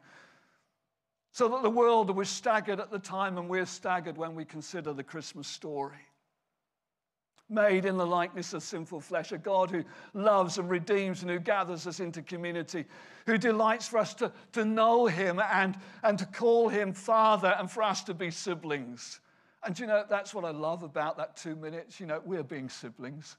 So 1.35 1.49
that 1.49 1.64
the 1.64 1.71
world 1.71 2.14
was 2.14 2.29
staggered 2.29 2.79
at 2.79 2.93
the 2.93 2.99
time, 3.00 3.38
and 3.38 3.49
we're 3.49 3.67
staggered 3.67 4.17
when 4.17 4.37
we 4.37 4.45
consider 4.45 4.93
the 4.93 5.03
Christmas 5.03 5.49
story 5.49 5.99
made 7.49 7.85
in 7.85 7.97
the 7.97 8.07
likeness 8.07 8.55
of 8.55 8.62
sinful 8.62 9.00
flesh, 9.00 9.33
a 9.33 9.38
God 9.38 9.69
who 9.69 9.83
loves 10.14 10.59
and 10.59 10.71
redeems 10.71 11.23
and 11.23 11.31
who 11.33 11.41
gathers 11.41 11.88
us 11.88 11.99
into 11.99 12.23
community, 12.23 12.85
who 13.26 13.37
delights 13.37 13.88
for 13.88 13.99
us 13.99 14.14
to, 14.14 14.31
to 14.53 14.64
know 14.64 15.07
Him 15.07 15.41
and, 15.41 15.76
and 16.05 16.21
to 16.21 16.25
call 16.25 16.69
Him 16.69 16.93
Father 16.93 17.57
and 17.59 17.69
for 17.69 17.83
us 17.83 18.05
to 18.05 18.14
be 18.14 18.31
siblings. 18.31 19.19
And 19.64 19.76
you 19.76 19.88
know, 19.88 20.05
that's 20.09 20.35
what 20.35 20.45
I 20.45 20.53
love 20.53 20.85
about 20.85 21.17
that 21.17 21.37
two 21.37 21.57
minutes. 21.57 21.99
You 21.99 22.07
know, 22.07 22.23
we're 22.25 22.45
being 22.45 22.69
siblings. 22.69 23.38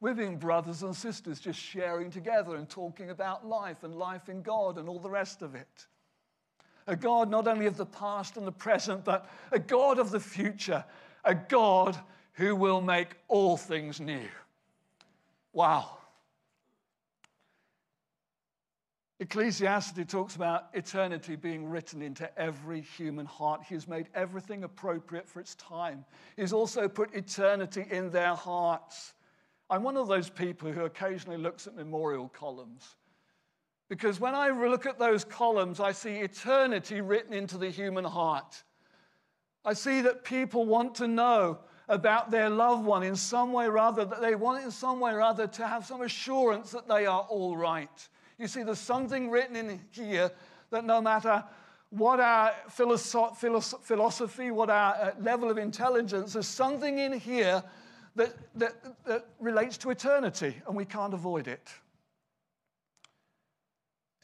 We're 0.00 0.14
being 0.14 0.38
brothers 0.38 0.84
and 0.84 0.94
sisters, 0.94 1.40
just 1.40 1.58
sharing 1.58 2.08
together 2.08 2.54
and 2.54 2.68
talking 2.68 3.10
about 3.10 3.44
life 3.44 3.82
and 3.82 3.96
life 3.96 4.28
in 4.28 4.42
God 4.42 4.78
and 4.78 4.88
all 4.88 5.00
the 5.00 5.10
rest 5.10 5.42
of 5.42 5.56
it. 5.56 5.86
A 6.86 6.96
God 6.96 7.30
not 7.30 7.48
only 7.48 7.66
of 7.66 7.76
the 7.76 7.86
past 7.86 8.36
and 8.36 8.46
the 8.46 8.52
present, 8.52 9.04
but 9.04 9.28
a 9.52 9.58
God 9.58 9.98
of 9.98 10.10
the 10.10 10.20
future. 10.20 10.84
A 11.24 11.34
God 11.34 11.98
who 12.34 12.54
will 12.54 12.80
make 12.80 13.16
all 13.28 13.56
things 13.56 14.00
new. 14.00 14.28
Wow. 15.52 15.96
Ecclesiastes 19.18 19.98
talks 20.08 20.36
about 20.36 20.68
eternity 20.74 21.36
being 21.36 21.66
written 21.66 22.02
into 22.02 22.30
every 22.38 22.82
human 22.82 23.24
heart. 23.24 23.62
He's 23.66 23.88
made 23.88 24.08
everything 24.14 24.62
appropriate 24.62 25.26
for 25.26 25.40
its 25.40 25.54
time. 25.54 26.04
He's 26.36 26.52
also 26.52 26.86
put 26.86 27.14
eternity 27.14 27.86
in 27.90 28.10
their 28.10 28.34
hearts. 28.34 29.14
I'm 29.70 29.82
one 29.82 29.96
of 29.96 30.06
those 30.06 30.28
people 30.28 30.70
who 30.70 30.82
occasionally 30.84 31.38
looks 31.38 31.66
at 31.66 31.74
memorial 31.74 32.28
columns. 32.28 32.96
Because 33.88 34.18
when 34.18 34.34
I 34.34 34.48
look 34.48 34.86
at 34.86 34.98
those 34.98 35.24
columns, 35.24 35.78
I 35.78 35.92
see 35.92 36.16
eternity 36.16 37.00
written 37.00 37.32
into 37.32 37.56
the 37.56 37.70
human 37.70 38.04
heart. 38.04 38.62
I 39.64 39.74
see 39.74 40.00
that 40.02 40.24
people 40.24 40.66
want 40.66 40.94
to 40.96 41.08
know 41.08 41.58
about 41.88 42.30
their 42.30 42.50
loved 42.50 42.84
one 42.84 43.04
in 43.04 43.14
some 43.14 43.52
way 43.52 43.66
or 43.66 43.78
other, 43.78 44.04
that 44.04 44.20
they 44.20 44.34
want 44.34 44.64
in 44.64 44.70
some 44.70 44.98
way 44.98 45.12
or 45.12 45.22
other 45.22 45.46
to 45.46 45.66
have 45.66 45.86
some 45.86 46.02
assurance 46.02 46.72
that 46.72 46.88
they 46.88 47.06
are 47.06 47.22
all 47.28 47.56
right. 47.56 48.08
You 48.38 48.48
see, 48.48 48.64
there's 48.64 48.80
something 48.80 49.30
written 49.30 49.54
in 49.56 49.80
here 49.92 50.30
that 50.70 50.84
no 50.84 51.00
matter 51.00 51.44
what 51.90 52.18
our 52.18 52.52
philosophy, 52.68 54.50
what 54.50 54.68
our 54.68 54.94
uh, 54.94 55.10
level 55.20 55.48
of 55.48 55.58
intelligence, 55.58 56.32
there's 56.32 56.48
something 56.48 56.98
in 56.98 57.12
here 57.12 57.62
that, 58.16 58.34
that, 58.56 59.04
that 59.04 59.26
relates 59.38 59.78
to 59.78 59.90
eternity, 59.90 60.56
and 60.66 60.76
we 60.76 60.84
can't 60.84 61.14
avoid 61.14 61.46
it. 61.46 61.70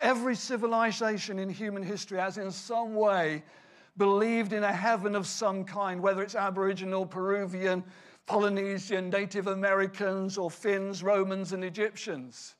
Every 0.02 0.34
civilization 0.34 1.38
in 1.38 1.48
human 1.48 1.84
history 1.84 2.18
has, 2.18 2.36
in 2.36 2.50
some 2.50 2.94
way, 2.94 3.44
believed 3.96 4.52
in 4.52 4.64
a 4.64 4.72
heaven 4.72 5.14
of 5.14 5.28
some 5.28 5.64
kind, 5.64 6.02
whether 6.02 6.22
it's 6.22 6.34
Aboriginal, 6.34 7.06
Peruvian, 7.06 7.84
Polynesian, 8.26 9.10
Native 9.10 9.46
Americans, 9.46 10.36
or 10.36 10.50
Finns, 10.50 11.04
Romans, 11.04 11.52
and 11.52 11.62
Egyptians. 11.62 12.56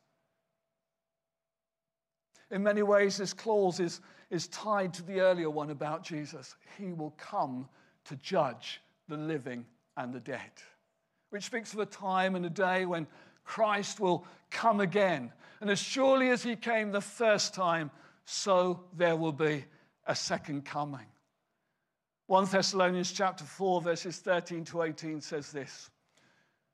In 2.53 2.63
many 2.63 2.83
ways, 2.83 3.17
this 3.17 3.33
clause 3.33 3.81
is, 3.81 4.01
is 4.31 4.47
tied 4.49 4.95
to 4.95 5.03
the 5.03 5.21
earlier 5.21 5.51
one 5.51 5.71
about 5.71 6.05
Jesus. 6.05 6.55
He 6.79 6.93
will 6.93 7.15
come 7.17 7.69
to 8.05 8.15
judge 8.17 8.81
the 9.09 9.17
living 9.17 9.67
and 9.97 10.13
the 10.13 10.21
dead, 10.21 10.51
which 11.31 11.45
speaks 11.45 11.73
of 11.73 11.81
a 11.81 11.87
time 11.87 12.37
and 12.37 12.47
a 12.47 12.51
day 12.51 12.87
when 12.87 13.07
Christ 13.45 13.99
will 13.99 14.27
come 14.51 14.81
again. 14.81 15.33
And 15.63 15.71
as 15.71 15.79
surely 15.79 16.31
as 16.31 16.43
he 16.43 16.57
came 16.57 16.91
the 16.91 17.01
first 17.01 17.55
time, 17.55 17.93
so 18.25 18.81
there 18.97 19.15
will 19.15 19.33
be 19.33 19.65
a 20.09 20.15
second 20.17 20.65
coming. 20.65 21.07
1 22.27 22.47
Thessalonians 22.47 23.13
chapter 23.13 23.45
4 23.45 23.81
verses 23.81 24.19
13 24.19 24.65
to 24.65 24.83
18 24.83 25.21
says 25.21 25.53
this. 25.53 25.89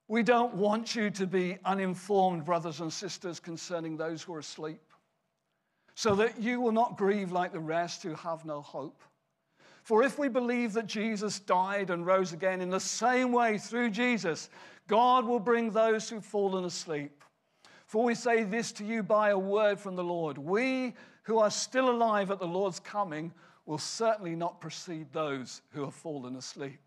We 0.09 0.23
don't 0.23 0.55
want 0.55 0.97
you 0.97 1.11
to 1.11 1.27
be 1.27 1.59
uninformed, 1.67 2.47
brothers 2.47 2.81
and 2.81 2.91
sisters, 2.91 3.41
concerning 3.41 3.99
those 3.99 4.23
who 4.23 4.33
are 4.33 4.39
asleep, 4.39 4.81
so 5.95 6.15
that 6.15 6.41
you 6.41 6.59
will 6.59 6.73
not 6.73 6.97
grieve 6.97 7.31
like 7.31 7.53
the 7.53 7.61
rest 7.61 8.03
who 8.03 8.15
have 8.15 8.47
no 8.47 8.63
hope. 8.63 9.03
For 9.83 10.03
if 10.03 10.19
we 10.19 10.29
believe 10.29 10.73
that 10.73 10.87
Jesus 10.87 11.41
died 11.41 11.91
and 11.91 12.07
rose 12.07 12.33
again 12.33 12.63
in 12.63 12.71
the 12.71 12.81
same 12.81 13.33
way 13.33 13.59
through 13.59 13.91
Jesus, 13.91 14.49
God 14.87 15.27
will 15.27 15.41
bring 15.41 15.73
those 15.73 16.09
who've 16.09 16.25
fallen 16.25 16.65
asleep. 16.65 17.18
For 17.89 18.05
we 18.05 18.15
say 18.15 18.45
this 18.45 18.71
to 18.73 18.85
you 18.85 19.03
by 19.03 19.31
a 19.31 19.39
word 19.39 19.81
from 19.81 19.97
the 19.97 20.05
Lord. 20.05 20.37
We 20.37 20.95
who 21.23 21.39
are 21.39 21.51
still 21.51 21.89
alive 21.89 22.31
at 22.31 22.39
the 22.39 22.47
Lord's 22.47 22.79
coming 22.79 23.33
will 23.65 23.79
certainly 23.79 24.37
not 24.37 24.61
precede 24.61 25.11
those 25.11 25.63
who 25.71 25.85
have 25.85 25.95
fallen 25.95 26.37
asleep. 26.37 26.81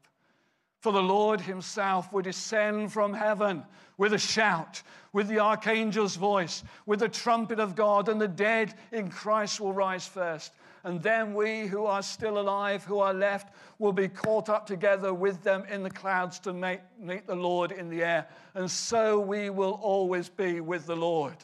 For 0.80 0.92
the 0.92 1.02
Lord 1.02 1.42
himself 1.42 2.14
will 2.14 2.22
descend 2.22 2.94
from 2.94 3.16
heaven 3.16 3.64
with 3.98 4.14
a 4.14 4.20
shout, 4.20 4.84
with 5.12 5.28
the 5.28 5.40
archangel's 5.40 6.18
voice, 6.18 6.64
with 6.86 7.00
the 7.00 7.10
trumpet 7.10 7.60
of 7.60 7.76
God, 7.76 8.08
and 8.08 8.22
the 8.22 8.28
dead 8.28 8.76
in 8.92 9.10
Christ 9.10 9.60
will 9.60 9.74
rise 9.74 10.06
first. 10.06 10.54
And 10.84 11.02
then 11.02 11.34
we 11.34 11.68
who 11.68 11.86
are 11.86 12.02
still 12.02 12.40
alive, 12.40 12.84
who 12.84 13.00
are 13.00 13.14
left, 13.14 13.54
will 13.78 13.94
be 13.94 14.08
caught 14.08 14.50
up 14.50 14.66
together 14.66 15.14
with 15.14 15.44
them 15.44 15.64
in 15.70 15.84
the 15.84 15.90
clouds 15.90 16.40
to 16.40 16.54
meet, 16.54 16.80
meet 17.00 17.28
the 17.28 17.36
Lord 17.36 17.72
in 17.72 17.90
the 17.90 18.04
air. 18.04 18.28
And 18.56 18.70
so 18.70 19.20
we 19.20 19.50
will 19.50 19.80
always 19.82 20.30
be 20.30 20.60
with 20.60 20.88
the 20.88 20.96
Lord. 20.96 21.36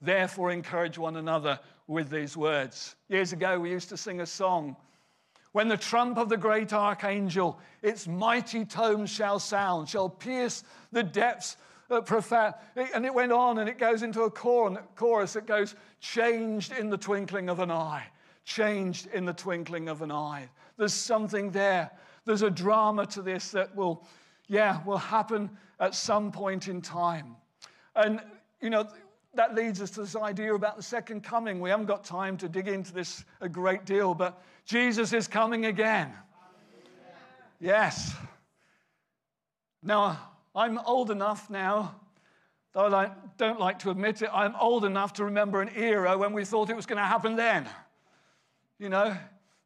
Therefore, 0.00 0.52
encourage 0.52 0.98
one 0.98 1.16
another 1.16 1.58
with 1.86 2.10
these 2.10 2.36
words. 2.36 2.96
Years 3.08 3.32
ago, 3.32 3.58
we 3.58 3.70
used 3.70 3.88
to 3.88 3.96
sing 3.96 4.20
a 4.20 4.26
song. 4.26 4.76
When 5.52 5.68
the 5.68 5.76
trump 5.76 6.18
of 6.18 6.28
the 6.28 6.36
great 6.36 6.72
archangel, 6.72 7.58
its 7.82 8.06
mighty 8.06 8.64
tones 8.64 9.10
shall 9.10 9.38
sound, 9.38 9.88
shall 9.88 10.08
pierce 10.08 10.64
the 10.92 11.02
depths 11.02 11.56
profound. 12.06 12.54
And 12.76 13.04
it 13.04 13.14
went 13.14 13.32
on 13.32 13.58
and 13.58 13.68
it 13.68 13.78
goes 13.78 14.02
into 14.02 14.22
a 14.22 14.30
chorus 14.30 15.32
that 15.34 15.46
goes, 15.46 15.74
changed 16.00 16.72
in 16.72 16.90
the 16.90 16.98
twinkling 16.98 17.48
of 17.48 17.60
an 17.60 17.70
eye. 17.70 18.06
Changed 18.44 19.06
in 19.12 19.24
the 19.24 19.32
twinkling 19.32 19.88
of 19.88 20.02
an 20.02 20.12
eye. 20.12 20.48
There's 20.76 20.94
something 20.94 21.50
there. 21.50 21.90
There's 22.24 22.42
a 22.42 22.50
drama 22.50 23.06
to 23.06 23.22
this 23.22 23.50
that 23.50 23.74
will, 23.74 24.06
yeah, 24.48 24.82
will 24.84 24.98
happen 24.98 25.50
at 25.80 25.94
some 25.94 26.30
point 26.32 26.68
in 26.68 26.80
time. 26.82 27.36
And, 27.96 28.20
you 28.60 28.70
know, 28.70 28.88
that 29.34 29.54
leads 29.54 29.80
us 29.80 29.90
to 29.92 30.02
this 30.02 30.16
idea 30.16 30.54
about 30.54 30.76
the 30.76 30.82
second 30.82 31.22
coming. 31.22 31.60
We 31.60 31.70
haven't 31.70 31.86
got 31.86 32.04
time 32.04 32.36
to 32.38 32.48
dig 32.48 32.68
into 32.68 32.92
this 32.92 33.24
a 33.40 33.48
great 33.48 33.84
deal, 33.84 34.14
but 34.14 34.42
Jesus 34.64 35.12
is 35.12 35.26
coming 35.28 35.66
again. 35.66 36.12
Yes. 37.60 38.14
Now, 39.82 40.18
I'm 40.54 40.78
old 40.78 41.10
enough 41.10 41.50
now, 41.50 41.96
though 42.72 42.94
I 42.94 43.10
don't 43.38 43.60
like 43.60 43.78
to 43.80 43.90
admit 43.90 44.22
it, 44.22 44.30
I'm 44.32 44.54
old 44.56 44.84
enough 44.84 45.14
to 45.14 45.24
remember 45.24 45.60
an 45.60 45.70
era 45.76 46.16
when 46.16 46.32
we 46.32 46.44
thought 46.44 46.70
it 46.70 46.76
was 46.76 46.86
going 46.86 46.98
to 46.98 47.04
happen 47.04 47.36
then. 47.36 47.68
You 48.78 48.88
know, 48.88 49.16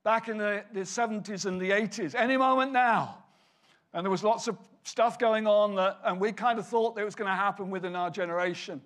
back 0.04 0.28
in 0.28 0.38
the, 0.38 0.64
the 0.72 0.80
70s 0.80 1.46
and 1.46 1.60
the 1.60 1.70
80s, 1.70 2.14
any 2.14 2.36
moment 2.36 2.72
now. 2.72 3.24
And 3.92 4.04
there 4.04 4.10
was 4.10 4.22
lots 4.22 4.48
of 4.48 4.58
stuff 4.84 5.18
going 5.18 5.46
on, 5.46 5.74
that, 5.76 5.98
and 6.04 6.20
we 6.20 6.32
kind 6.32 6.58
of 6.58 6.66
thought 6.66 6.94
that 6.94 7.02
it 7.02 7.04
was 7.04 7.14
going 7.14 7.30
to 7.30 7.36
happen 7.36 7.70
within 7.70 7.96
our 7.96 8.10
generation. 8.10 8.80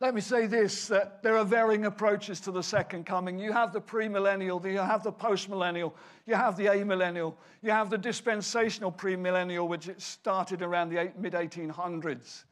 Let 0.00 0.16
me 0.16 0.20
say 0.20 0.46
this 0.46 0.88
that 0.88 1.22
there 1.22 1.36
are 1.36 1.44
varying 1.44 1.84
approaches 1.84 2.40
to 2.40 2.50
the 2.50 2.62
second 2.62 3.06
coming. 3.06 3.38
You 3.38 3.52
have 3.52 3.72
the 3.72 3.80
premillennial, 3.80 4.64
you 4.68 4.78
have 4.78 5.04
the 5.04 5.12
postmillennial, 5.12 5.92
you 6.26 6.34
have 6.34 6.56
the 6.56 6.66
amillennial, 6.66 7.34
you 7.62 7.70
have 7.70 7.88
the 7.88 7.98
dispensational 7.98 8.90
premillennial, 8.90 9.68
which 9.68 9.88
started 9.98 10.60
around 10.60 10.88
the 10.88 11.12
mid 11.16 11.34
1800s. 11.34 12.42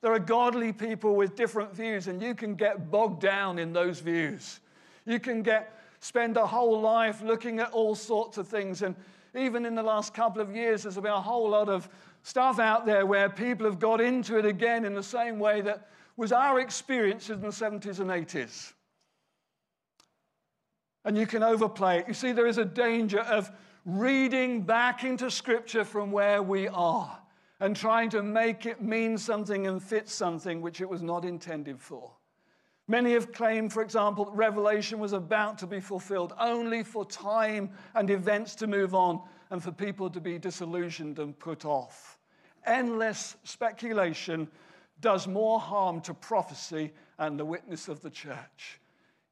There 0.00 0.14
are 0.14 0.18
godly 0.18 0.72
people 0.72 1.14
with 1.14 1.36
different 1.36 1.74
views, 1.74 2.08
and 2.08 2.22
you 2.22 2.34
can 2.34 2.54
get 2.54 2.90
bogged 2.90 3.20
down 3.20 3.58
in 3.58 3.74
those 3.74 4.00
views. 4.00 4.60
You 5.06 5.18
can 5.18 5.42
get 5.42 5.74
spend 6.04 6.36
a 6.36 6.46
whole 6.46 6.82
life 6.82 7.22
looking 7.22 7.60
at 7.60 7.72
all 7.72 7.94
sorts 7.94 8.36
of 8.36 8.46
things. 8.46 8.82
And 8.82 8.94
even 9.34 9.64
in 9.64 9.74
the 9.74 9.82
last 9.82 10.12
couple 10.12 10.42
of 10.42 10.54
years, 10.54 10.82
there's 10.82 10.96
been 10.96 11.06
a 11.06 11.20
whole 11.20 11.48
lot 11.48 11.70
of 11.70 11.88
stuff 12.22 12.58
out 12.58 12.84
there 12.84 13.06
where 13.06 13.30
people 13.30 13.64
have 13.64 13.78
got 13.78 14.02
into 14.02 14.36
it 14.36 14.44
again 14.44 14.84
in 14.84 14.94
the 14.94 15.02
same 15.02 15.38
way 15.38 15.62
that 15.62 15.88
was 16.18 16.30
our 16.30 16.60
experience 16.60 17.30
in 17.30 17.40
the 17.40 17.48
70s 17.48 18.00
and 18.00 18.10
80s. 18.10 18.74
And 21.06 21.16
you 21.16 21.26
can 21.26 21.42
overplay 21.42 22.00
it. 22.00 22.08
You 22.08 22.14
see, 22.14 22.32
there 22.32 22.46
is 22.46 22.58
a 22.58 22.64
danger 22.66 23.20
of 23.20 23.50
reading 23.86 24.60
back 24.60 25.04
into 25.04 25.30
Scripture 25.30 25.84
from 25.84 26.12
where 26.12 26.42
we 26.42 26.68
are 26.68 27.18
and 27.60 27.74
trying 27.74 28.10
to 28.10 28.22
make 28.22 28.66
it 28.66 28.82
mean 28.82 29.16
something 29.16 29.66
and 29.66 29.82
fit 29.82 30.08
something 30.08 30.60
which 30.60 30.82
it 30.82 30.88
was 30.88 31.02
not 31.02 31.24
intended 31.24 31.80
for. 31.80 32.10
Many 32.86 33.12
have 33.12 33.32
claimed, 33.32 33.72
for 33.72 33.82
example, 33.82 34.26
that 34.26 34.32
Revelation 34.32 34.98
was 34.98 35.14
about 35.14 35.58
to 35.58 35.66
be 35.66 35.80
fulfilled 35.80 36.34
only 36.38 36.82
for 36.82 37.04
time 37.06 37.70
and 37.94 38.10
events 38.10 38.54
to 38.56 38.66
move 38.66 38.94
on 38.94 39.22
and 39.50 39.62
for 39.62 39.72
people 39.72 40.10
to 40.10 40.20
be 40.20 40.38
disillusioned 40.38 41.18
and 41.18 41.38
put 41.38 41.64
off. 41.64 42.18
Endless 42.66 43.36
speculation 43.44 44.48
does 45.00 45.26
more 45.26 45.58
harm 45.58 46.00
to 46.02 46.14
prophecy 46.14 46.92
and 47.18 47.38
the 47.38 47.44
witness 47.44 47.88
of 47.88 48.00
the 48.00 48.10
church. 48.10 48.80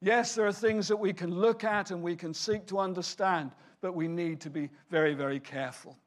Yes, 0.01 0.35
there 0.35 0.47
are 0.47 0.53
things 0.53 0.87
that 0.87 0.97
we 0.97 1.13
can 1.13 1.33
look 1.33 1.63
at 1.63 1.91
and 1.91 2.01
we 2.01 2.15
can 2.15 2.33
seek 2.33 2.65
to 2.67 2.79
understand, 2.79 3.51
but 3.81 3.95
we 3.95 4.07
need 4.07 4.41
to 4.41 4.49
be 4.49 4.69
very, 4.89 5.13
very 5.13 5.39
careful. 5.39 5.97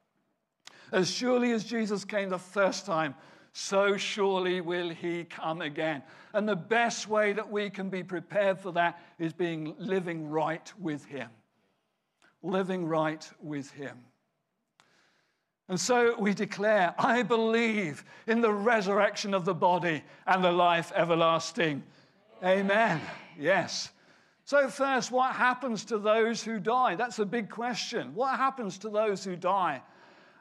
As 0.91 1.09
surely 1.09 1.51
as 1.51 1.63
Jesus 1.63 2.05
came 2.05 2.29
the 2.29 2.37
first 2.37 2.85
time, 2.85 3.15
so 3.57 3.97
surely 3.97 4.61
will 4.61 4.89
he 4.89 5.23
come 5.23 5.61
again. 5.61 6.03
And 6.33 6.47
the 6.47 6.55
best 6.55 7.07
way 7.07 7.33
that 7.33 7.49
we 7.49 7.71
can 7.71 7.89
be 7.89 8.03
prepared 8.03 8.59
for 8.59 8.71
that 8.73 9.01
is 9.17 9.33
being 9.33 9.73
living 9.79 10.29
right 10.29 10.71
with 10.79 11.03
him. 11.05 11.27
Living 12.43 12.85
right 12.85 13.27
with 13.41 13.71
him. 13.71 13.97
And 15.69 15.79
so 15.79 16.15
we 16.19 16.35
declare, 16.35 16.93
I 16.99 17.23
believe 17.23 18.05
in 18.27 18.41
the 18.41 18.53
resurrection 18.53 19.33
of 19.33 19.43
the 19.43 19.55
body 19.55 20.03
and 20.27 20.43
the 20.43 20.51
life 20.51 20.91
everlasting. 20.95 21.81
Amen. 22.43 23.01
Yes. 23.39 23.89
So, 24.45 24.69
first, 24.69 25.09
what 25.09 25.33
happens 25.33 25.83
to 25.85 25.97
those 25.97 26.43
who 26.43 26.59
die? 26.59 26.93
That's 26.93 27.17
a 27.17 27.25
big 27.25 27.49
question. 27.49 28.13
What 28.13 28.37
happens 28.37 28.77
to 28.77 28.89
those 28.89 29.23
who 29.23 29.35
die? 29.35 29.81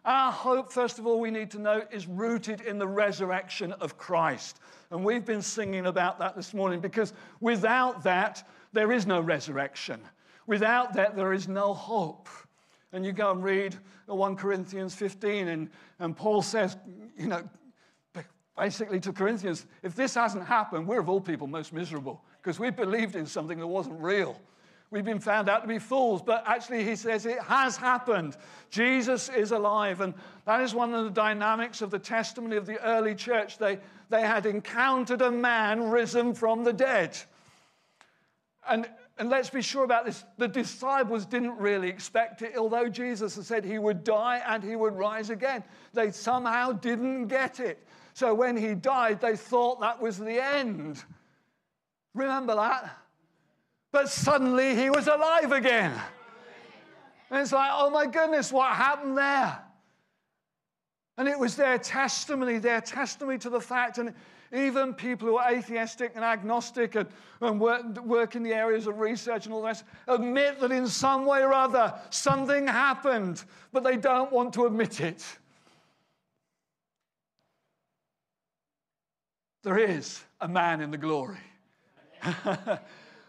Our 0.07 0.31
hope, 0.31 0.73
first 0.73 1.01
of 1.01 1.07
all, 1.07 1.19
we 1.19 1.33
need 1.33 1.51
to 1.51 1.59
know 1.59 1.83
is 1.91 2.07
rooted 2.07 2.61
in 2.61 2.79
the 2.79 2.87
resurrection 2.87 3.73
of 3.73 3.99
Christ. 3.99 4.61
And 4.93 5.05
we've 5.05 5.25
been 5.25 5.43
singing 5.43 5.87
about 5.87 6.21
that 6.21 6.37
this 6.37 6.55
morning 6.55 6.79
because 6.79 7.13
without 7.41 8.05
that, 8.05 8.49
there 8.73 8.93
is 8.93 9.05
no 9.05 9.21
resurrection. 9.21 10.01
Without 10.47 10.95
that, 10.95 11.17
there 11.17 11.33
is 11.33 11.49
no 11.49 11.75
hope. 11.75 12.29
And 12.93 13.05
you 13.05 13.13
go 13.13 13.33
and 13.33 13.43
read 13.43 13.75
1 14.07 14.37
Corinthians 14.37 14.95
15, 14.95 15.49
and, 15.49 15.71
and 15.99 16.17
Paul 16.17 16.41
says, 16.41 16.77
you 17.19 17.27
know, 17.27 17.43
basically 18.57 19.01
to 19.01 19.13
Corinthians, 19.13 19.67
if 19.83 19.97
this 19.97 20.15
hasn't 20.15 20.47
happened, 20.47 20.87
we're 20.87 21.01
of 21.01 21.09
all 21.09 21.21
people 21.21 21.49
most 21.49 21.73
miserable 21.73 22.23
because 22.41 22.61
we 22.61 22.71
believed 22.71 23.17
in 23.17 23.27
something 23.27 23.59
that 23.59 23.67
wasn't 23.67 24.01
real. 24.01 24.41
We've 24.91 25.05
been 25.05 25.19
found 25.19 25.49
out 25.49 25.63
to 25.63 25.69
be 25.69 25.81
fools, 25.81 26.23
but 26.23 26.45
actually, 26.47 26.85
he 26.85 26.95
says 26.95 27.27
it 27.27 27.41
has 27.41 27.77
happened. 27.77 28.37
Jesus 28.71 29.29
is 29.29 29.51
alive. 29.51 30.01
And 30.01 30.15
that 30.45 30.61
is 30.61 30.75
one 30.75 30.95
of 30.95 31.05
the 31.05 31.11
dynamics 31.11 31.83
of 31.83 31.91
the 31.91 31.99
testimony 31.99 32.57
of 32.57 32.67
the 32.67 32.81
early 32.85 33.15
church. 33.15 33.59
They, 33.59 33.79
they 34.11 34.23
had 34.23 34.47
encountered 34.47 35.23
a 35.23 35.31
man 35.31 35.91
risen 35.91 36.35
from 36.35 36.63
the 36.63 36.73
dead. 36.73 37.17
And, 38.69 38.89
and 39.19 39.29
let's 39.29 39.51
be 39.51 39.61
sure 39.63 39.85
about 39.85 40.05
this 40.05 40.25
the 40.39 40.49
disciples 40.49 41.27
didn't 41.27 41.59
really 41.59 41.89
expect 41.89 42.43
it, 42.43 42.57
although 42.57 42.89
Jesus 42.89 43.35
had 43.35 43.45
said 43.45 43.65
he 43.65 43.79
would 43.79 44.05
die 44.05 44.41
and 44.47 44.63
he 44.63 44.77
would 44.77 44.95
rise 44.95 45.31
again. 45.31 45.65
They 45.95 46.13
somehow 46.13 46.73
didn't 46.73 47.27
get 47.27 47.59
it. 47.59 47.85
So 48.15 48.35
when 48.35 48.57
he 48.57 48.75
died, 48.75 49.21
they 49.21 49.37
thought 49.37 49.81
that 49.81 50.01
was 50.01 50.17
the 50.17 50.43
end. 50.43 51.03
Remember 52.15 52.55
that? 52.55 52.97
But 53.93 54.09
suddenly 54.09 54.75
he 54.75 54.91
was 54.91 55.07
alive 55.07 55.53
again. 55.53 55.93
And 57.31 57.41
it's 57.41 57.53
like, 57.53 57.71
oh 57.73 57.91
my 57.91 58.07
goodness, 58.07 58.53
what 58.53 58.75
happened 58.75 59.17
there? 59.19 59.59
And 61.19 61.29
it 61.29 61.39
was 61.39 61.57
their 61.57 61.79
testimony, 61.79 62.59
their 62.59 62.81
testimony 62.81 63.39
to 63.39 63.51
the 63.51 63.61
fact. 63.61 63.99
And 63.99 64.13
even 64.53 64.95
people 64.95 65.29
who 65.29 65.39
are 65.39 65.53
atheistic 65.53 66.13
and 66.15 66.25
agnostic 66.25 66.95
and, 66.95 67.09
and 67.41 67.61
work, 67.61 68.05
work 68.05 68.37
in 68.37 68.43
the 68.43 68.53
areas 68.53 68.87
of 68.87 68.99
research 68.99 69.47
and 69.47 69.55
all 69.55 69.63
rest 69.63 69.85
admit 70.07 70.61
that 70.61 70.71
in 70.71 70.87
some 70.87 71.27
way 71.27 71.43
or 71.43 71.53
other 71.53 71.95
something 72.11 72.67
happened, 72.67 73.45
but 73.73 73.83
they 73.83 73.97
don't 73.97 74.31
want 74.31 74.53
to 74.55 74.67
admit 74.67 75.01
it. 75.01 75.25
There 79.63 79.79
is 79.79 80.23
a 80.41 80.47
man 80.47 80.81
in 80.81 80.93
the 80.93 80.99
glory. 80.99 81.39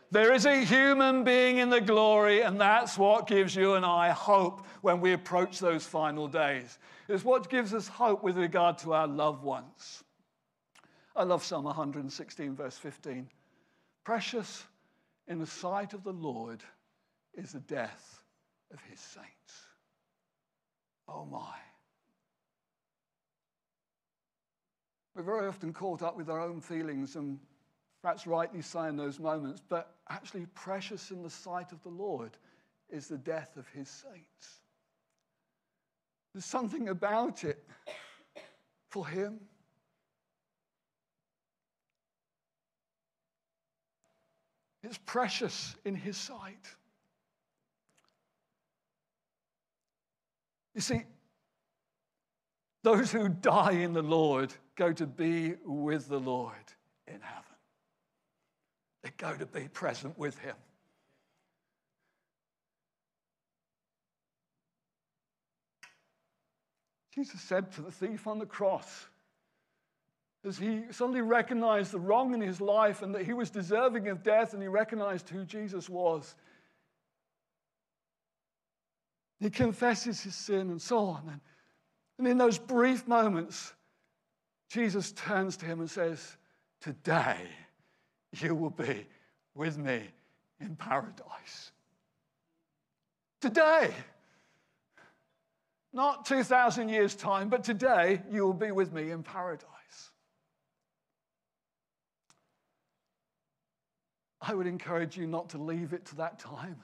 There 0.09 0.33
is 0.33 0.45
a 0.45 0.63
human 0.63 1.25
being 1.25 1.57
in 1.57 1.69
the 1.69 1.81
glory, 1.81 2.41
and 2.41 2.59
that's 2.59 2.97
what 2.97 3.27
gives 3.27 3.55
you 3.55 3.73
and 3.73 3.85
I 3.85 4.09
hope 4.11 4.65
when 4.81 5.01
we 5.01 5.11
approach 5.11 5.59
those 5.59 5.85
final 5.85 6.27
days. 6.27 6.79
It's 7.09 7.25
what 7.25 7.49
gives 7.49 7.73
us 7.73 7.87
hope 7.87 8.23
with 8.23 8.37
regard 8.37 8.77
to 8.79 8.93
our 8.93 9.07
loved 9.07 9.43
ones. 9.43 10.03
I 11.15 11.23
love 11.23 11.43
Psalm 11.43 11.65
116, 11.65 12.55
verse 12.55 12.77
15. 12.77 13.27
Precious 14.05 14.63
in 15.27 15.39
the 15.39 15.47
sight 15.47 15.93
of 15.93 16.03
the 16.03 16.13
Lord 16.13 16.63
is 17.33 17.51
the 17.51 17.59
death 17.59 18.23
of 18.71 18.79
his 18.89 18.99
saints. 18.99 19.27
Oh 21.09 21.25
my. 21.25 21.55
We're 25.15 25.23
very 25.23 25.47
often 25.47 25.73
caught 25.73 26.01
up 26.01 26.15
with 26.15 26.29
our 26.29 26.39
own 26.39 26.61
feelings 26.61 27.15
and 27.15 27.39
perhaps 28.07 28.25
rightly 28.25 28.61
so 28.61 28.83
in 28.83 28.95
those 28.95 29.19
moments, 29.19 29.61
but 29.67 29.97
actually 30.07 30.45
precious 30.53 31.11
in 31.11 31.21
the 31.21 31.29
sight 31.29 31.73
of 31.73 31.83
the 31.83 31.89
Lord 31.89 32.37
is 32.89 33.09
the 33.09 33.17
death 33.17 33.57
of 33.57 33.67
his 33.67 33.89
saints. 33.89 34.61
There's 36.33 36.45
something 36.45 36.87
about 36.87 37.43
it 37.43 37.61
for 38.87 39.05
him. 39.05 39.41
It's 44.83 44.99
precious 44.99 45.75
in 45.83 45.93
his 45.93 46.15
sight. 46.15 46.65
You 50.73 50.79
see, 50.79 51.03
those 52.83 53.11
who 53.11 53.27
die 53.27 53.73
in 53.73 53.91
the 53.91 54.01
Lord 54.01 54.53
go 54.77 54.93
to 54.93 55.05
be 55.05 55.55
with 55.65 56.07
the 56.07 56.21
Lord 56.21 56.53
in 57.05 57.19
heaven. 57.19 57.46
Go 59.17 59.33
to 59.35 59.45
be 59.45 59.67
present 59.67 60.17
with 60.17 60.37
him. 60.39 60.55
Jesus 67.13 67.41
said 67.41 67.71
to 67.71 67.81
the 67.81 67.91
thief 67.91 68.27
on 68.27 68.37
the 68.37 68.45
cross, 68.45 69.07
as 70.45 70.57
he 70.57 70.83
suddenly 70.91 71.21
recognized 71.21 71.91
the 71.91 71.99
wrong 71.99 72.33
in 72.33 72.41
his 72.41 72.61
life 72.61 73.01
and 73.01 73.13
that 73.15 73.25
he 73.25 73.33
was 73.33 73.49
deserving 73.49 74.07
of 74.07 74.21
death, 74.23 74.53
and 74.53 74.61
he 74.61 74.67
recognized 74.67 75.27
who 75.27 75.43
Jesus 75.43 75.89
was. 75.89 76.35
He 79.39 79.49
confesses 79.49 80.21
his 80.21 80.35
sin 80.35 80.69
and 80.69 80.81
so 80.81 80.99
on. 80.99 81.41
And 82.17 82.27
in 82.27 82.37
those 82.37 82.57
brief 82.57 83.07
moments, 83.07 83.73
Jesus 84.69 85.11
turns 85.11 85.57
to 85.57 85.65
him 85.65 85.79
and 85.79 85.89
says, 85.89 86.37
Today, 86.81 87.47
you 88.33 88.55
will 88.55 88.69
be 88.69 89.07
with 89.55 89.77
me 89.77 90.01
in 90.59 90.75
paradise. 90.75 91.71
Today, 93.41 93.91
not 95.93 96.25
2,000 96.25 96.89
years' 96.89 97.15
time, 97.15 97.49
but 97.49 97.63
today, 97.63 98.21
you 98.31 98.45
will 98.45 98.53
be 98.53 98.71
with 98.71 98.91
me 98.93 99.11
in 99.11 99.23
paradise. 99.23 99.67
I 104.41 104.53
would 104.53 104.67
encourage 104.67 105.17
you 105.17 105.27
not 105.27 105.49
to 105.49 105.57
leave 105.57 105.93
it 105.93 106.05
to 106.05 106.15
that 106.17 106.39
time. 106.39 106.77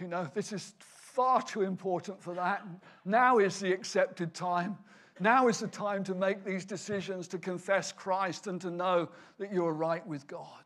You 0.00 0.08
know, 0.08 0.28
this 0.34 0.52
is 0.52 0.74
far 0.78 1.42
too 1.42 1.62
important 1.62 2.22
for 2.22 2.34
that. 2.34 2.64
Now 3.04 3.38
is 3.38 3.58
the 3.58 3.72
accepted 3.72 4.34
time. 4.34 4.78
Now 5.20 5.48
is 5.48 5.60
the 5.60 5.68
time 5.68 6.04
to 6.04 6.14
make 6.14 6.44
these 6.44 6.64
decisions, 6.64 7.28
to 7.28 7.38
confess 7.38 7.92
Christ, 7.92 8.46
and 8.46 8.60
to 8.60 8.70
know 8.70 9.08
that 9.38 9.52
you 9.52 9.66
are 9.66 9.74
right 9.74 10.06
with 10.06 10.26
God. 10.26 10.64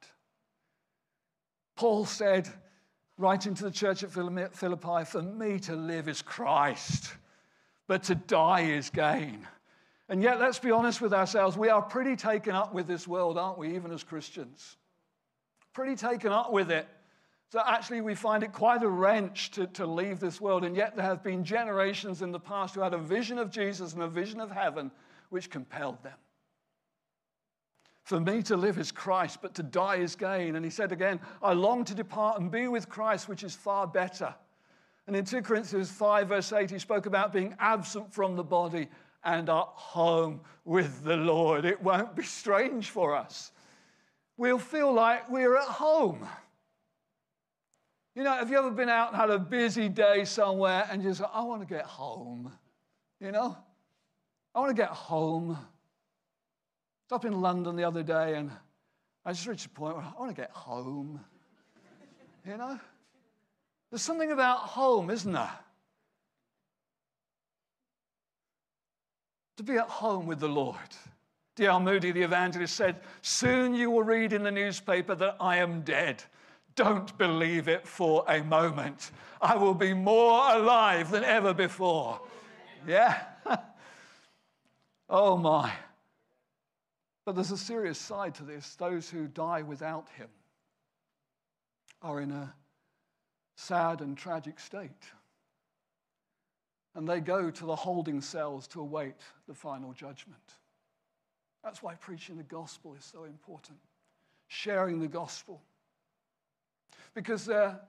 Paul 1.77 2.05
said, 2.05 2.49
writing 3.19 3.55
to 3.55 3.65
the 3.65 3.71
church 3.71 4.03
at 4.03 4.11
Philippi, 4.11 5.05
For 5.05 5.23
me 5.23 5.59
to 5.61 5.77
live 5.77 6.09
is 6.09 6.23
Christ, 6.23 7.13
but 7.87 8.03
to 8.05 8.15
die 8.15 8.63
is 8.63 8.91
gain. 8.91 9.47
And 10.09 10.23
yet, 10.23 10.41
let's 10.41 10.59
be 10.59 10.71
honest 10.71 11.01
with 11.01 11.15
ourselves, 11.15 11.57
we 11.57 11.69
are 11.69 11.81
pretty 11.81 12.17
taken 12.17 12.55
up 12.55 12.75
with 12.75 12.87
this 12.87 13.09
world, 13.09 13.39
aren't 13.39 13.59
we, 13.59 13.75
even 13.75 13.93
as 13.93 14.05
Christians? 14.05 14.77
Pretty 15.73 15.97
taken 15.97 16.33
up 16.33 16.53
with 16.53 16.71
it. 16.71 16.87
So 17.53 17.61
actually, 17.67 18.01
we 18.01 18.15
find 18.15 18.43
it 18.43 18.51
quite 18.55 18.83
a 18.83 18.89
wrench 18.89 19.51
to, 19.51 19.67
to 19.67 19.85
leave 19.85 20.21
this 20.21 20.41
world. 20.41 20.65
And 20.65 20.75
yet, 20.75 20.97
there 20.97 21.05
have 21.05 21.23
been 21.23 21.45
generations 21.45 22.23
in 22.23 22.33
the 22.33 22.41
past 22.41 22.75
who 22.75 22.81
had 22.81 22.95
a 22.95 22.99
vision 22.99 23.37
of 23.39 23.51
Jesus 23.51 23.93
and 23.93 24.03
a 24.03 24.09
vision 24.09 24.41
of 24.41 24.51
heaven 24.51 24.91
which 25.29 25.51
compelled 25.51 26.03
them. 26.03 26.17
For 28.05 28.19
me 28.19 28.43
to 28.45 28.57
live 28.57 28.79
is 28.79 28.91
Christ, 28.91 29.41
but 29.43 29.55
to 29.57 29.63
die 29.63 29.97
is 29.97 30.17
gain. 30.17 30.57
And 30.57 30.65
he 30.65 30.71
said 30.71 30.93
again, 30.93 31.21
I 31.43 31.53
long 31.53 31.85
to 31.85 31.95
depart 31.95 32.41
and 32.41 32.51
be 32.51 32.69
with 32.69 32.89
Christ, 32.89 33.29
which 33.29 33.45
is 33.45 33.55
far 33.55 33.87
better. 33.87 34.35
And 35.07 35.15
in 35.15 35.27
2 35.27 35.43
Corinthians 35.43 35.91
5, 35.91 36.29
verse 36.29 36.55
8, 36.55 36.71
he 36.71 36.79
spoke 36.79 37.05
about 37.05 37.35
being 37.35 37.55
absent 37.59 38.15
from 38.15 38.35
the 38.35 38.43
body 38.43 38.89
and 39.25 39.51
at 39.51 39.67
home 39.75 40.41
with 40.65 41.05
the 41.05 41.19
Lord. 41.19 41.67
It 41.67 41.83
won't 41.83 42.17
be 42.17 42.23
strange 42.23 42.89
for 42.89 43.15
us 43.15 43.53
we'll 44.43 44.59
feel 44.59 44.93
like 44.93 45.31
we're 45.31 45.57
at 45.57 45.69
home. 45.69 46.27
You 48.15 48.25
know, 48.25 48.33
have 48.33 48.51
you 48.51 48.59
ever 48.59 48.71
been 48.71 48.91
out 48.91 49.13
and 49.13 49.17
had 49.17 49.31
a 49.31 49.39
busy 49.39 49.89
day 49.89 50.25
somewhere 50.25 50.87
and 50.91 51.03
just, 51.03 51.23
I 51.33 51.43
want 51.43 51.67
to 51.67 51.67
get 51.67 51.87
home? 51.87 52.53
You 53.21 53.33
know? 53.33 53.57
I 54.55 54.61
want 54.61 54.77
to 54.77 54.81
get 54.81 54.91
home. 54.91 55.57
Stop 57.07 57.25
in 57.25 57.41
London 57.41 57.75
the 57.75 57.85
other 57.85 58.03
day 58.03 58.35
and 58.35 58.51
I 59.25 59.33
just 59.33 59.47
reached 59.47 59.67
a 59.67 59.71
point 59.71 59.97
where 59.97 60.05
I 60.05 60.13
want 60.19 60.35
to 60.35 60.41
get 60.41 60.51
home. 60.51 61.21
You 62.47 62.59
know? 62.59 62.79
There's 63.91 64.03
something 64.03 64.31
about 64.31 64.59
home, 64.59 65.11
isn't 65.11 65.33
there? 65.33 65.51
To 69.59 69.63
be 69.63 69.75
at 69.75 69.89
home 69.89 70.27
with 70.27 70.41
the 70.41 70.49
Lord. 70.49 70.77
D.L. 71.55 71.81
Moody, 71.81 72.13
the 72.13 72.23
evangelist, 72.23 72.75
said, 72.75 73.01
Soon 73.21 73.75
you 73.75 73.91
will 73.91 74.03
read 74.03 74.33
in 74.33 74.43
the 74.43 74.51
newspaper 74.51 75.15
that 75.15 75.37
I 75.39 75.59
am 75.59 75.83
dead. 75.83 76.23
Don't 76.75 77.17
believe 77.19 77.69
it 77.69 77.87
for 77.87 78.25
a 78.29 78.43
moment. 78.43 79.11
I 79.41 79.57
will 79.57 79.75
be 79.75 79.93
more 79.93 80.55
alive 80.55 81.11
than 81.11 81.25
ever 81.25 81.53
before. 81.53 82.21
Yeah? 82.87 83.23
oh 85.09 85.37
my. 85.37 85.73
But 87.25 87.35
there's 87.35 87.51
a 87.51 87.57
serious 87.57 87.99
side 87.99 88.35
to 88.37 88.45
this. 88.45 88.75
Those 88.77 89.09
who 89.09 89.29
die 89.29 89.63
without 89.63 90.09
him 90.17 90.29
are 92.01 92.21
in 92.21 92.33
a 92.33 92.53
sad 93.57 94.01
and 94.01 94.17
tragic 94.17 94.59
state. 94.59 94.91
And 96.95 97.09
they 97.09 97.21
go 97.21 97.51
to 97.51 97.65
the 97.65 97.77
holding 97.77 98.21
cells 98.21 98.67
to 98.69 98.81
await 98.81 99.15
the 99.47 99.55
final 99.55 99.93
judgment. 99.93 100.43
That's 101.63 101.83
why 101.83 101.95
preaching 101.95 102.37
the 102.37 102.43
gospel 102.43 102.95
is 102.99 103.05
so 103.05 103.25
important. 103.25 103.79
Sharing 104.49 105.01
the 105.01 105.09
gospel. 105.09 105.63
Because 107.15 107.45
there, 107.45 107.81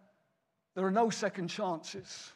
there 0.76 0.86
are 0.86 0.92
no 0.92 1.10
second 1.10 1.48
chances. 1.48 2.32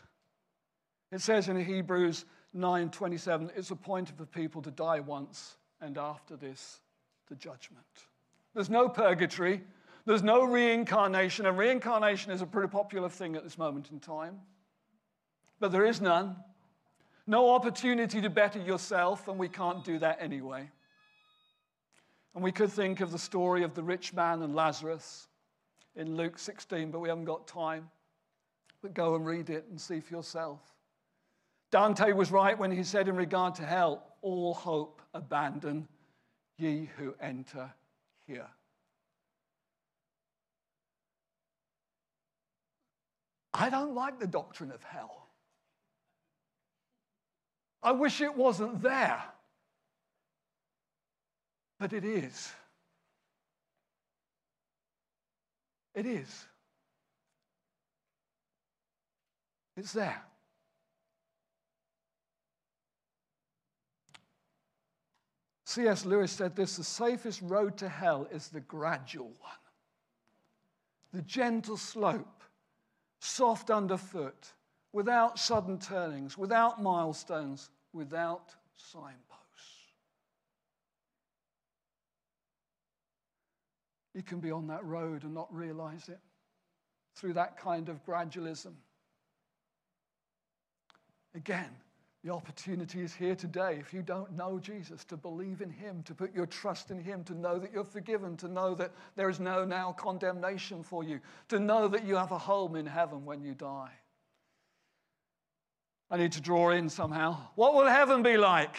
It 1.11 1.21
says 1.21 1.49
in 1.49 1.63
Hebrews 1.63 2.25
9:27, 2.55 3.51
it's 3.55 3.71
appointed 3.71 4.17
for 4.17 4.25
people 4.25 4.61
to 4.61 4.71
die 4.71 4.99
once, 4.99 5.57
and 5.81 5.97
after 5.97 6.35
this, 6.35 6.81
the 7.29 7.35
judgment. 7.35 7.85
There's 8.53 8.69
no 8.69 8.89
purgatory, 8.89 9.63
there's 10.05 10.23
no 10.23 10.43
reincarnation, 10.43 11.45
and 11.45 11.57
reincarnation 11.57 12.31
is 12.31 12.41
a 12.41 12.45
pretty 12.45 12.69
popular 12.69 13.09
thing 13.09 13.35
at 13.35 13.43
this 13.43 13.57
moment 13.57 13.91
in 13.91 13.99
time. 13.99 14.39
But 15.59 15.71
there 15.71 15.85
is 15.85 16.01
none. 16.01 16.35
No 17.25 17.53
opportunity 17.53 18.21
to 18.21 18.29
better 18.29 18.59
yourself, 18.59 19.27
and 19.27 19.37
we 19.37 19.49
can't 19.49 19.83
do 19.83 19.99
that 19.99 20.19
anyway. 20.21 20.69
And 22.33 22.43
we 22.43 22.51
could 22.51 22.71
think 22.71 23.01
of 23.01 23.11
the 23.11 23.19
story 23.19 23.63
of 23.63 23.73
the 23.73 23.83
rich 23.83 24.13
man 24.13 24.41
and 24.43 24.55
Lazarus 24.55 25.27
in 25.97 26.15
Luke 26.15 26.39
16, 26.39 26.91
but 26.91 26.99
we 26.99 27.09
haven't 27.09 27.25
got 27.25 27.47
time. 27.47 27.89
But 28.81 28.93
go 28.93 29.15
and 29.15 29.25
read 29.25 29.49
it 29.49 29.65
and 29.69 29.81
see 29.81 29.99
for 29.99 30.13
yourself. 30.13 30.61
Dante 31.71 32.13
was 32.13 32.31
right 32.31 32.57
when 32.57 32.71
he 32.71 32.83
said, 32.83 33.07
in 33.07 33.15
regard 33.15 33.55
to 33.55 33.65
hell, 33.65 34.03
all 34.21 34.53
hope 34.53 35.01
abandon, 35.13 35.87
ye 36.57 36.89
who 36.97 37.13
enter 37.19 37.71
here. 38.25 38.47
I 43.53 43.69
don't 43.69 43.95
like 43.95 44.19
the 44.19 44.27
doctrine 44.27 44.71
of 44.71 44.83
hell. 44.83 45.27
I 47.81 47.91
wish 47.91 48.21
it 48.21 48.35
wasn't 48.35 48.81
there. 48.81 49.23
But 51.79 51.93
it 51.93 52.05
is. 52.05 52.51
It 55.97 56.05
is. 56.05 56.45
It's 59.75 59.93
there. 59.93 60.21
C.S. 65.65 66.05
Lewis 66.05 66.31
said 66.31 66.55
this 66.55 66.77
the 66.77 66.83
safest 66.83 67.41
road 67.41 67.79
to 67.79 67.89
hell 67.89 68.27
is 68.31 68.49
the 68.49 68.59
gradual 68.59 69.33
one, 69.39 69.63
the 71.13 71.23
gentle 71.23 71.77
slope, 71.77 72.43
soft 73.19 73.71
underfoot, 73.71 74.53
without 74.93 75.39
sudden 75.39 75.79
turnings, 75.79 76.37
without 76.37 76.79
milestones, 76.79 77.71
without 77.91 78.53
signposts. 78.75 79.26
You 84.17 84.23
can 84.23 84.39
be 84.39 84.49
on 84.49 84.65
that 84.65 84.83
road 84.83 85.25
and 85.25 85.35
not 85.35 85.47
realize 85.53 86.09
it 86.09 86.17
through 87.15 87.33
that 87.33 87.55
kind 87.55 87.87
of 87.87 88.03
gradualism. 88.03 88.73
Again, 91.35 91.69
the 92.23 92.33
opportunity 92.33 93.01
is 93.01 93.13
here 93.13 93.35
today. 93.35 93.77
If 93.79 93.93
you 93.93 94.01
don't 94.01 94.35
know 94.35 94.57
Jesus, 94.57 95.03
to 95.05 95.17
believe 95.17 95.61
in 95.61 95.69
Him, 95.69 96.01
to 96.01 96.15
put 96.15 96.33
your 96.33 96.47
trust 96.47 96.89
in 96.89 96.99
Him, 96.99 97.23
to 97.25 97.35
know 97.35 97.59
that 97.59 97.71
you're 97.71 97.83
forgiven, 97.83 98.35
to 98.37 98.47
know 98.47 98.73
that 98.73 98.91
there 99.15 99.29
is 99.29 99.39
no 99.39 99.63
now 99.63 99.91
condemnation 99.91 100.81
for 100.81 101.03
you, 101.03 101.19
to 101.49 101.59
know 101.59 101.87
that 101.87 102.03
you 102.03 102.15
have 102.15 102.31
a 102.31 102.39
home 102.39 102.75
in 102.75 102.87
heaven 102.87 103.23
when 103.23 103.43
you 103.43 103.53
die. 103.53 103.91
I 106.09 106.17
need 106.17 106.31
to 106.31 106.41
draw 106.41 106.71
in 106.71 106.89
somehow. 106.89 107.37
What 107.53 107.75
will 107.75 107.85
heaven 107.85 108.23
be 108.23 108.35
like? 108.35 108.77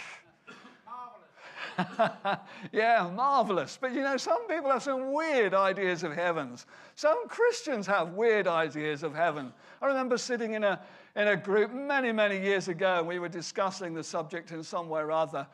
yeah, 2.72 3.10
marvelous. 3.14 3.78
But 3.80 3.92
you 3.92 4.02
know, 4.02 4.16
some 4.16 4.46
people 4.48 4.70
have 4.70 4.82
some 4.82 5.12
weird 5.12 5.54
ideas 5.54 6.02
of 6.02 6.14
heavens. 6.14 6.66
Some 6.94 7.28
Christians 7.28 7.86
have 7.86 8.10
weird 8.10 8.46
ideas 8.46 9.02
of 9.02 9.14
heaven. 9.14 9.52
I 9.80 9.86
remember 9.86 10.18
sitting 10.18 10.54
in 10.54 10.64
a, 10.64 10.80
in 11.14 11.28
a 11.28 11.36
group 11.36 11.72
many, 11.72 12.12
many 12.12 12.40
years 12.40 12.68
ago, 12.68 12.98
and 12.98 13.06
we 13.06 13.18
were 13.18 13.28
discussing 13.28 13.94
the 13.94 14.02
subject 14.02 14.50
in 14.50 14.62
some 14.62 14.88
way 14.88 15.00
or 15.00 15.12
other. 15.12 15.46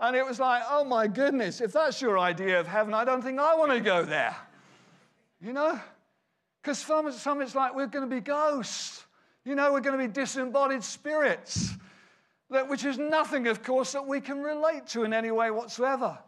And 0.00 0.16
it 0.16 0.24
was 0.24 0.38
like, 0.38 0.62
oh 0.68 0.84
my 0.84 1.06
goodness, 1.06 1.60
if 1.60 1.72
that's 1.72 2.00
your 2.00 2.18
idea 2.18 2.60
of 2.60 2.66
heaven, 2.66 2.94
I 2.94 3.04
don't 3.04 3.22
think 3.22 3.38
I 3.38 3.54
want 3.54 3.72
to 3.72 3.80
go 3.80 4.04
there. 4.04 4.36
You 5.40 5.52
know? 5.52 5.80
Because 6.62 6.78
some, 6.78 7.10
some 7.12 7.40
it's 7.42 7.54
like 7.54 7.74
we're 7.74 7.86
going 7.86 8.08
to 8.08 8.14
be 8.14 8.20
ghosts. 8.20 9.04
You 9.44 9.54
know, 9.54 9.72
we're 9.72 9.80
going 9.80 9.98
to 9.98 10.06
be 10.06 10.12
disembodied 10.12 10.82
spirits. 10.82 11.74
That, 12.50 12.68
which 12.68 12.84
is 12.84 12.98
nothing, 12.98 13.48
of 13.48 13.62
course, 13.62 13.92
that 13.92 14.06
we 14.06 14.20
can 14.20 14.42
relate 14.42 14.86
to 14.88 15.04
in 15.04 15.12
any 15.12 15.30
way 15.30 15.50
whatsoever. 15.50 16.18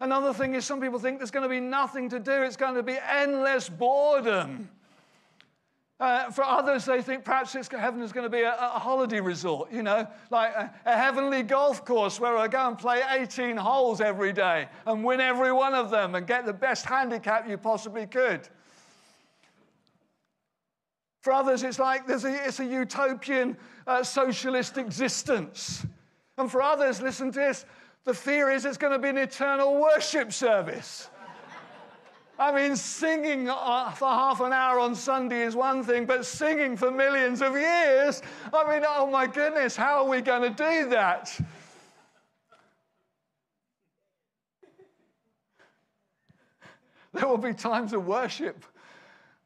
Another 0.00 0.34
thing 0.34 0.54
is, 0.54 0.64
some 0.64 0.80
people 0.80 0.98
think 0.98 1.18
there's 1.18 1.30
going 1.30 1.44
to 1.44 1.48
be 1.48 1.60
nothing 1.60 2.08
to 2.10 2.18
do, 2.18 2.42
it's 2.42 2.56
going 2.56 2.74
to 2.74 2.82
be 2.82 2.98
endless 3.08 3.68
boredom. 3.68 4.68
Uh, 6.02 6.28
for 6.32 6.42
others, 6.42 6.84
they 6.84 7.00
think 7.00 7.24
perhaps 7.24 7.52
heaven 7.52 8.02
is 8.02 8.10
going 8.10 8.24
to 8.24 8.28
be 8.28 8.40
a, 8.40 8.56
a 8.58 8.78
holiday 8.80 9.20
resort, 9.20 9.70
you 9.70 9.84
know, 9.84 10.04
like 10.30 10.52
a, 10.52 10.74
a, 10.84 10.96
heavenly 10.96 11.44
golf 11.44 11.84
course 11.84 12.18
where 12.18 12.36
I 12.36 12.48
go 12.48 12.66
and 12.66 12.76
play 12.76 13.02
18 13.08 13.56
holes 13.56 14.00
every 14.00 14.32
day 14.32 14.66
and 14.84 15.04
win 15.04 15.20
every 15.20 15.52
one 15.52 15.74
of 15.74 15.90
them 15.90 16.16
and 16.16 16.26
get 16.26 16.44
the 16.44 16.52
best 16.52 16.86
handicap 16.86 17.48
you 17.48 17.56
possibly 17.56 18.06
could. 18.06 18.48
For 21.22 21.32
others, 21.32 21.62
it's 21.62 21.78
like 21.78 22.06
there's 22.06 22.24
a, 22.24 22.46
it's 22.46 22.58
a 22.58 22.64
utopian 22.64 23.56
uh, 23.86 24.02
socialist 24.02 24.76
existence. 24.76 25.86
And 26.36 26.50
for 26.50 26.60
others, 26.60 27.00
listen 27.00 27.30
to 27.32 27.38
this 27.38 27.64
the 28.04 28.12
fear 28.12 28.50
is 28.50 28.64
it's 28.64 28.76
going 28.76 28.92
to 28.92 28.98
be 28.98 29.08
an 29.08 29.18
eternal 29.18 29.80
worship 29.80 30.32
service. 30.32 31.08
I 32.36 32.50
mean, 32.50 32.74
singing 32.74 33.48
uh, 33.48 33.92
for 33.92 34.08
half 34.08 34.40
an 34.40 34.52
hour 34.52 34.80
on 34.80 34.96
Sunday 34.96 35.42
is 35.42 35.54
one 35.54 35.84
thing, 35.84 36.06
but 36.06 36.26
singing 36.26 36.76
for 36.76 36.90
millions 36.90 37.40
of 37.40 37.52
years, 37.52 38.20
I 38.52 38.68
mean, 38.68 38.82
oh 38.84 39.08
my 39.08 39.28
goodness, 39.28 39.76
how 39.76 40.02
are 40.02 40.08
we 40.08 40.20
going 40.20 40.42
to 40.42 40.50
do 40.50 40.88
that? 40.88 41.38
There 47.12 47.28
will 47.28 47.38
be 47.38 47.52
times 47.52 47.92
of 47.92 48.06
worship 48.06 48.64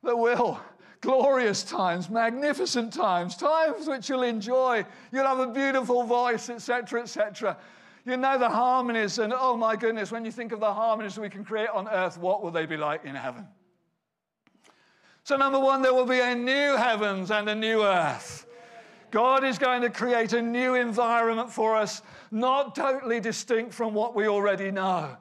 that 0.03 0.17
will 0.17 0.59
glorious 1.01 1.63
times, 1.63 2.09
magnificent 2.11 2.93
times, 2.93 3.37
times 3.37 3.87
which 3.87 4.09
you'll 4.09 4.23
enjoy. 4.23 4.85
You'll 5.13 5.27
have 5.27 5.41
a 5.41 5.47
beautiful 5.47 6.05
voice, 6.05 6.49
etc., 6.51 7.03
etc. 7.03 7.57
You 8.05 8.17
know 8.17 8.39
the 8.39 8.49
harmonies, 8.49 9.19
and 9.19 9.33
oh 9.37 9.57
my 9.57 9.77
goodness, 9.77 10.13
when 10.13 10.25
you 10.25 10.31
think 10.31 10.53
of 10.53 10.61
the 10.61 10.73
harmonies 10.73 11.19
we 11.19 11.29
can 11.29 11.45
create 11.45 11.69
on 11.71 11.89
earth, 11.89 12.19
what 12.19 12.43
will 12.43 12.51
they 12.51 12.67
be 12.67 12.77
like 12.77 13.05
in 13.05 13.15
heaven? 13.15 13.47
So, 15.25 15.37
number 15.37 15.59
one, 15.59 15.83
there 15.83 15.93
will 15.93 16.07
be 16.07 16.21
a 16.21 16.35
new 16.37 16.77
heavens 16.77 17.33
and 17.33 17.49
a 17.49 17.55
new 17.55 17.83
earth. 17.83 18.47
God 19.11 19.45
is 19.45 19.59
going 19.59 19.83
to 19.83 19.91
create 19.91 20.33
a 20.33 20.43
new 20.43 20.75
environment 20.75 21.51
for 21.51 21.75
us, 21.75 22.03
not 22.31 22.77
totally 22.77 23.19
distinct 23.19 23.75
from 23.75 23.93
what 23.93 24.15
we 24.15 24.29
already 24.29 24.71
know. 24.71 25.17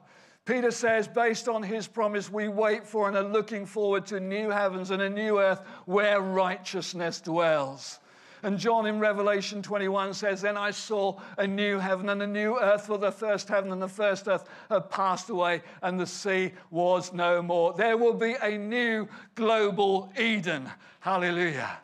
Peter 0.46 0.70
says, 0.70 1.08
based 1.08 1.48
on 1.48 1.60
his 1.60 1.88
promise, 1.88 2.30
we 2.30 2.46
wait 2.46 2.86
for 2.86 3.08
and 3.08 3.16
are 3.16 3.24
looking 3.24 3.66
forward 3.66 4.06
to 4.06 4.20
new 4.20 4.48
heavens 4.48 4.92
and 4.92 5.02
a 5.02 5.10
new 5.10 5.40
earth 5.40 5.60
where 5.86 6.20
righteousness 6.20 7.20
dwells. 7.20 7.98
And 8.44 8.56
John 8.56 8.86
in 8.86 9.00
Revelation 9.00 9.60
21 9.60 10.14
says, 10.14 10.40
Then 10.40 10.56
I 10.56 10.70
saw 10.70 11.18
a 11.36 11.46
new 11.48 11.80
heaven 11.80 12.10
and 12.10 12.22
a 12.22 12.26
new 12.28 12.60
earth, 12.60 12.86
for 12.86 12.96
the 12.96 13.10
first 13.10 13.48
heaven 13.48 13.72
and 13.72 13.82
the 13.82 13.88
first 13.88 14.28
earth 14.28 14.48
had 14.70 14.88
passed 14.88 15.30
away, 15.30 15.62
and 15.82 15.98
the 15.98 16.06
sea 16.06 16.52
was 16.70 17.12
no 17.12 17.42
more. 17.42 17.72
There 17.72 17.96
will 17.96 18.14
be 18.14 18.36
a 18.40 18.56
new 18.56 19.08
global 19.34 20.12
Eden. 20.16 20.70
Hallelujah. 21.00 21.78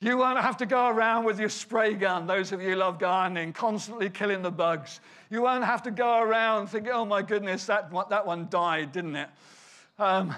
You 0.00 0.16
won't 0.18 0.38
have 0.38 0.58
to 0.58 0.66
go 0.66 0.88
around 0.88 1.24
with 1.24 1.40
your 1.40 1.48
spray 1.48 1.94
gun, 1.94 2.26
those 2.26 2.52
of 2.52 2.60
you 2.60 2.70
who 2.70 2.76
love 2.76 2.98
gardening, 3.00 3.52
constantly 3.52 4.10
killing 4.10 4.42
the 4.42 4.50
bugs. 4.50 5.00
You 5.30 5.42
won't 5.42 5.64
have 5.64 5.82
to 5.82 5.90
go 5.90 6.20
around 6.20 6.68
thinking, 6.68 6.92
oh 6.92 7.04
my 7.04 7.22
goodness, 7.22 7.66
that, 7.66 7.90
that 8.08 8.26
one 8.26 8.48
died, 8.48 8.92
didn't 8.92 9.16
it? 9.16 9.28
Um, 9.98 10.34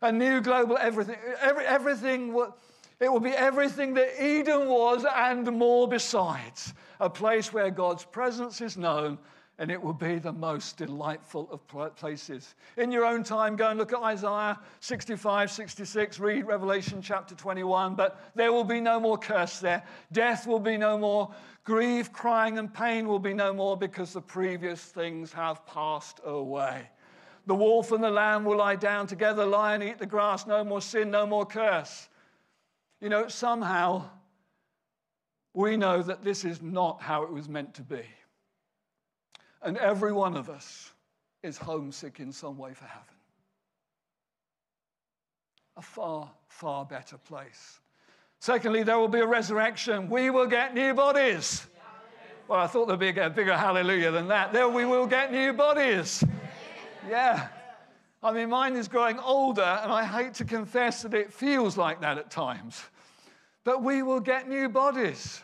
a 0.00 0.10
new 0.10 0.40
global 0.40 0.76
everything. 0.78 1.16
Every, 1.40 1.64
everything 1.64 2.32
will, 2.32 2.56
it 2.98 3.10
will 3.10 3.20
be 3.20 3.30
everything 3.30 3.94
that 3.94 4.22
Eden 4.22 4.68
was 4.68 5.04
and 5.04 5.46
more 5.52 5.86
besides. 5.86 6.74
A 7.00 7.08
place 7.08 7.52
where 7.52 7.70
God's 7.70 8.04
presence 8.04 8.60
is 8.60 8.76
known 8.76 9.18
and 9.62 9.70
it 9.70 9.80
will 9.80 9.92
be 9.92 10.18
the 10.18 10.32
most 10.32 10.76
delightful 10.76 11.48
of 11.52 11.94
places. 11.94 12.56
In 12.76 12.90
your 12.90 13.04
own 13.04 13.22
time, 13.22 13.54
go 13.54 13.68
and 13.68 13.78
look 13.78 13.92
at 13.92 14.00
Isaiah 14.00 14.58
65, 14.80 15.52
66, 15.52 16.18
read 16.18 16.48
Revelation 16.48 17.00
chapter 17.00 17.36
21, 17.36 17.94
but 17.94 18.32
there 18.34 18.52
will 18.52 18.64
be 18.64 18.80
no 18.80 18.98
more 18.98 19.16
curse 19.16 19.60
there. 19.60 19.84
Death 20.10 20.48
will 20.48 20.58
be 20.58 20.76
no 20.76 20.98
more. 20.98 21.32
Grief, 21.62 22.12
crying, 22.12 22.58
and 22.58 22.74
pain 22.74 23.06
will 23.06 23.20
be 23.20 23.32
no 23.32 23.52
more 23.52 23.76
because 23.76 24.12
the 24.12 24.20
previous 24.20 24.82
things 24.82 25.32
have 25.32 25.64
passed 25.64 26.18
away. 26.24 26.88
The 27.46 27.54
wolf 27.54 27.92
and 27.92 28.02
the 28.02 28.10
lamb 28.10 28.44
will 28.44 28.56
lie 28.56 28.74
down 28.74 29.06
together, 29.06 29.46
lie 29.46 29.74
and 29.74 29.84
eat 29.84 30.00
the 30.00 30.06
grass, 30.06 30.44
no 30.44 30.64
more 30.64 30.80
sin, 30.80 31.08
no 31.08 31.24
more 31.24 31.46
curse. 31.46 32.08
You 33.00 33.10
know, 33.10 33.28
somehow 33.28 34.10
we 35.54 35.76
know 35.76 36.02
that 36.02 36.24
this 36.24 36.44
is 36.44 36.60
not 36.60 37.00
how 37.00 37.22
it 37.22 37.32
was 37.32 37.48
meant 37.48 37.74
to 37.74 37.82
be. 37.82 38.02
And 39.62 39.76
every 39.78 40.12
one 40.12 40.36
of 40.36 40.50
us 40.50 40.92
is 41.42 41.56
homesick 41.56 42.20
in 42.20 42.32
some 42.32 42.58
way 42.58 42.74
for 42.74 42.84
heaven. 42.84 43.14
A 45.76 45.82
far, 45.82 46.30
far 46.48 46.84
better 46.84 47.16
place. 47.16 47.80
Secondly, 48.40 48.82
there 48.82 48.98
will 48.98 49.08
be 49.08 49.20
a 49.20 49.26
resurrection. 49.26 50.10
We 50.10 50.30
will 50.30 50.46
get 50.46 50.74
new 50.74 50.94
bodies. 50.94 51.66
Well, 52.48 52.58
I 52.58 52.66
thought 52.66 52.86
there'd 52.86 52.98
be 52.98 53.08
a 53.08 53.30
bigger 53.30 53.56
hallelujah 53.56 54.10
than 54.10 54.28
that. 54.28 54.52
There 54.52 54.68
we 54.68 54.84
will 54.84 55.06
get 55.06 55.32
new 55.32 55.52
bodies. 55.52 56.24
Yeah. 57.08 57.48
I 58.22 58.32
mean, 58.32 58.50
mine 58.50 58.76
is 58.76 58.88
growing 58.88 59.18
older, 59.18 59.62
and 59.62 59.92
I 59.92 60.04
hate 60.04 60.34
to 60.34 60.44
confess 60.44 61.02
that 61.02 61.14
it 61.14 61.32
feels 61.32 61.76
like 61.76 62.00
that 62.00 62.18
at 62.18 62.30
times. 62.30 62.82
But 63.64 63.82
we 63.82 64.02
will 64.02 64.20
get 64.20 64.48
new 64.48 64.68
bodies. 64.68 65.40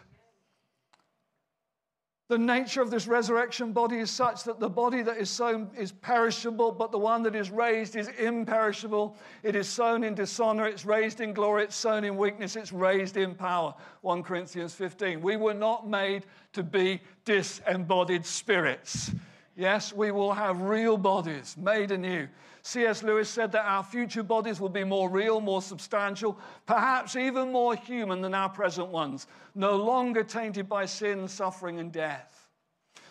The 2.29 2.37
nature 2.37 2.83
of 2.83 2.91
this 2.91 3.07
resurrection 3.07 3.73
body 3.73 3.97
is 3.97 4.11
such 4.11 4.45
that 4.45 4.61
the 4.61 4.69
body 4.69 5.01
that 5.01 5.17
is 5.17 5.31
sown 5.31 5.71
is 5.75 5.93
perishable, 5.93 6.71
but 6.71 6.93
the 6.93 6.99
one 6.99 7.23
that 7.23 7.35
is 7.35 7.51
raised 7.51 7.97
is 7.97 8.09
imperishable. 8.19 9.17
It 9.43 9.57
is 9.57 9.67
sown 9.67 10.05
in 10.05 10.14
dishonor, 10.14 10.67
it's 10.67 10.85
raised 10.85 11.23
in 11.23 11.33
glory, 11.33 11.64
it's 11.64 11.75
sown 11.75 12.05
in 12.05 12.19
weakness, 12.19 12.55
it's 12.55 12.71
raised 12.71 13.17
in 13.17 13.35
power. 13.35 13.75
1 14.03 14.23
Corinthians 14.23 14.75
15. 14.75 15.23
We 15.23 15.37
were 15.37 15.55
not 15.55 15.88
made 15.88 16.27
to 16.53 16.62
be 16.62 17.01
disembodied 17.25 18.27
spirits. 18.27 19.11
Yes, 19.59 19.92
we 19.92 20.12
will 20.12 20.33
have 20.33 20.61
real 20.61 20.97
bodies 20.97 21.57
made 21.57 21.90
anew. 21.90 22.29
C.S. 22.62 23.03
Lewis 23.03 23.29
said 23.29 23.51
that 23.51 23.64
our 23.64 23.83
future 23.83 24.23
bodies 24.23 24.61
will 24.61 24.68
be 24.68 24.85
more 24.85 25.11
real, 25.11 25.40
more 25.40 25.61
substantial, 25.61 26.38
perhaps 26.64 27.16
even 27.16 27.51
more 27.51 27.75
human 27.75 28.21
than 28.21 28.35
our 28.35 28.49
present 28.49 28.87
ones, 28.87 29.27
no 29.57 29.75
longer 29.75 30.23
tainted 30.23 30.68
by 30.68 30.85
sin, 30.85 31.27
suffering, 31.27 31.81
and 31.81 31.90
death. 31.90 32.47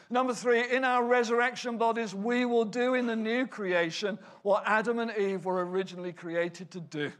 Number 0.09 0.33
three, 0.33 0.73
in 0.73 0.85
our 0.85 1.03
resurrection 1.03 1.77
bodies, 1.77 2.15
we 2.15 2.45
will 2.45 2.63
do 2.63 2.93
in 2.93 3.07
the 3.07 3.15
new 3.15 3.45
creation 3.45 4.17
what 4.43 4.63
Adam 4.65 4.99
and 4.99 5.11
Eve 5.17 5.43
were 5.43 5.65
originally 5.65 6.13
created 6.13 6.71
to 6.71 6.79
do 6.79 7.11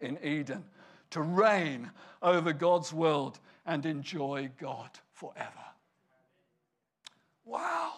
in 0.00 0.18
Eden 0.20 0.64
to 1.10 1.22
reign 1.22 1.92
over 2.22 2.52
God's 2.52 2.92
world 2.92 3.38
and 3.66 3.86
enjoy 3.86 4.50
God 4.58 4.90
forever. 5.12 5.52
Wow. 7.44 7.92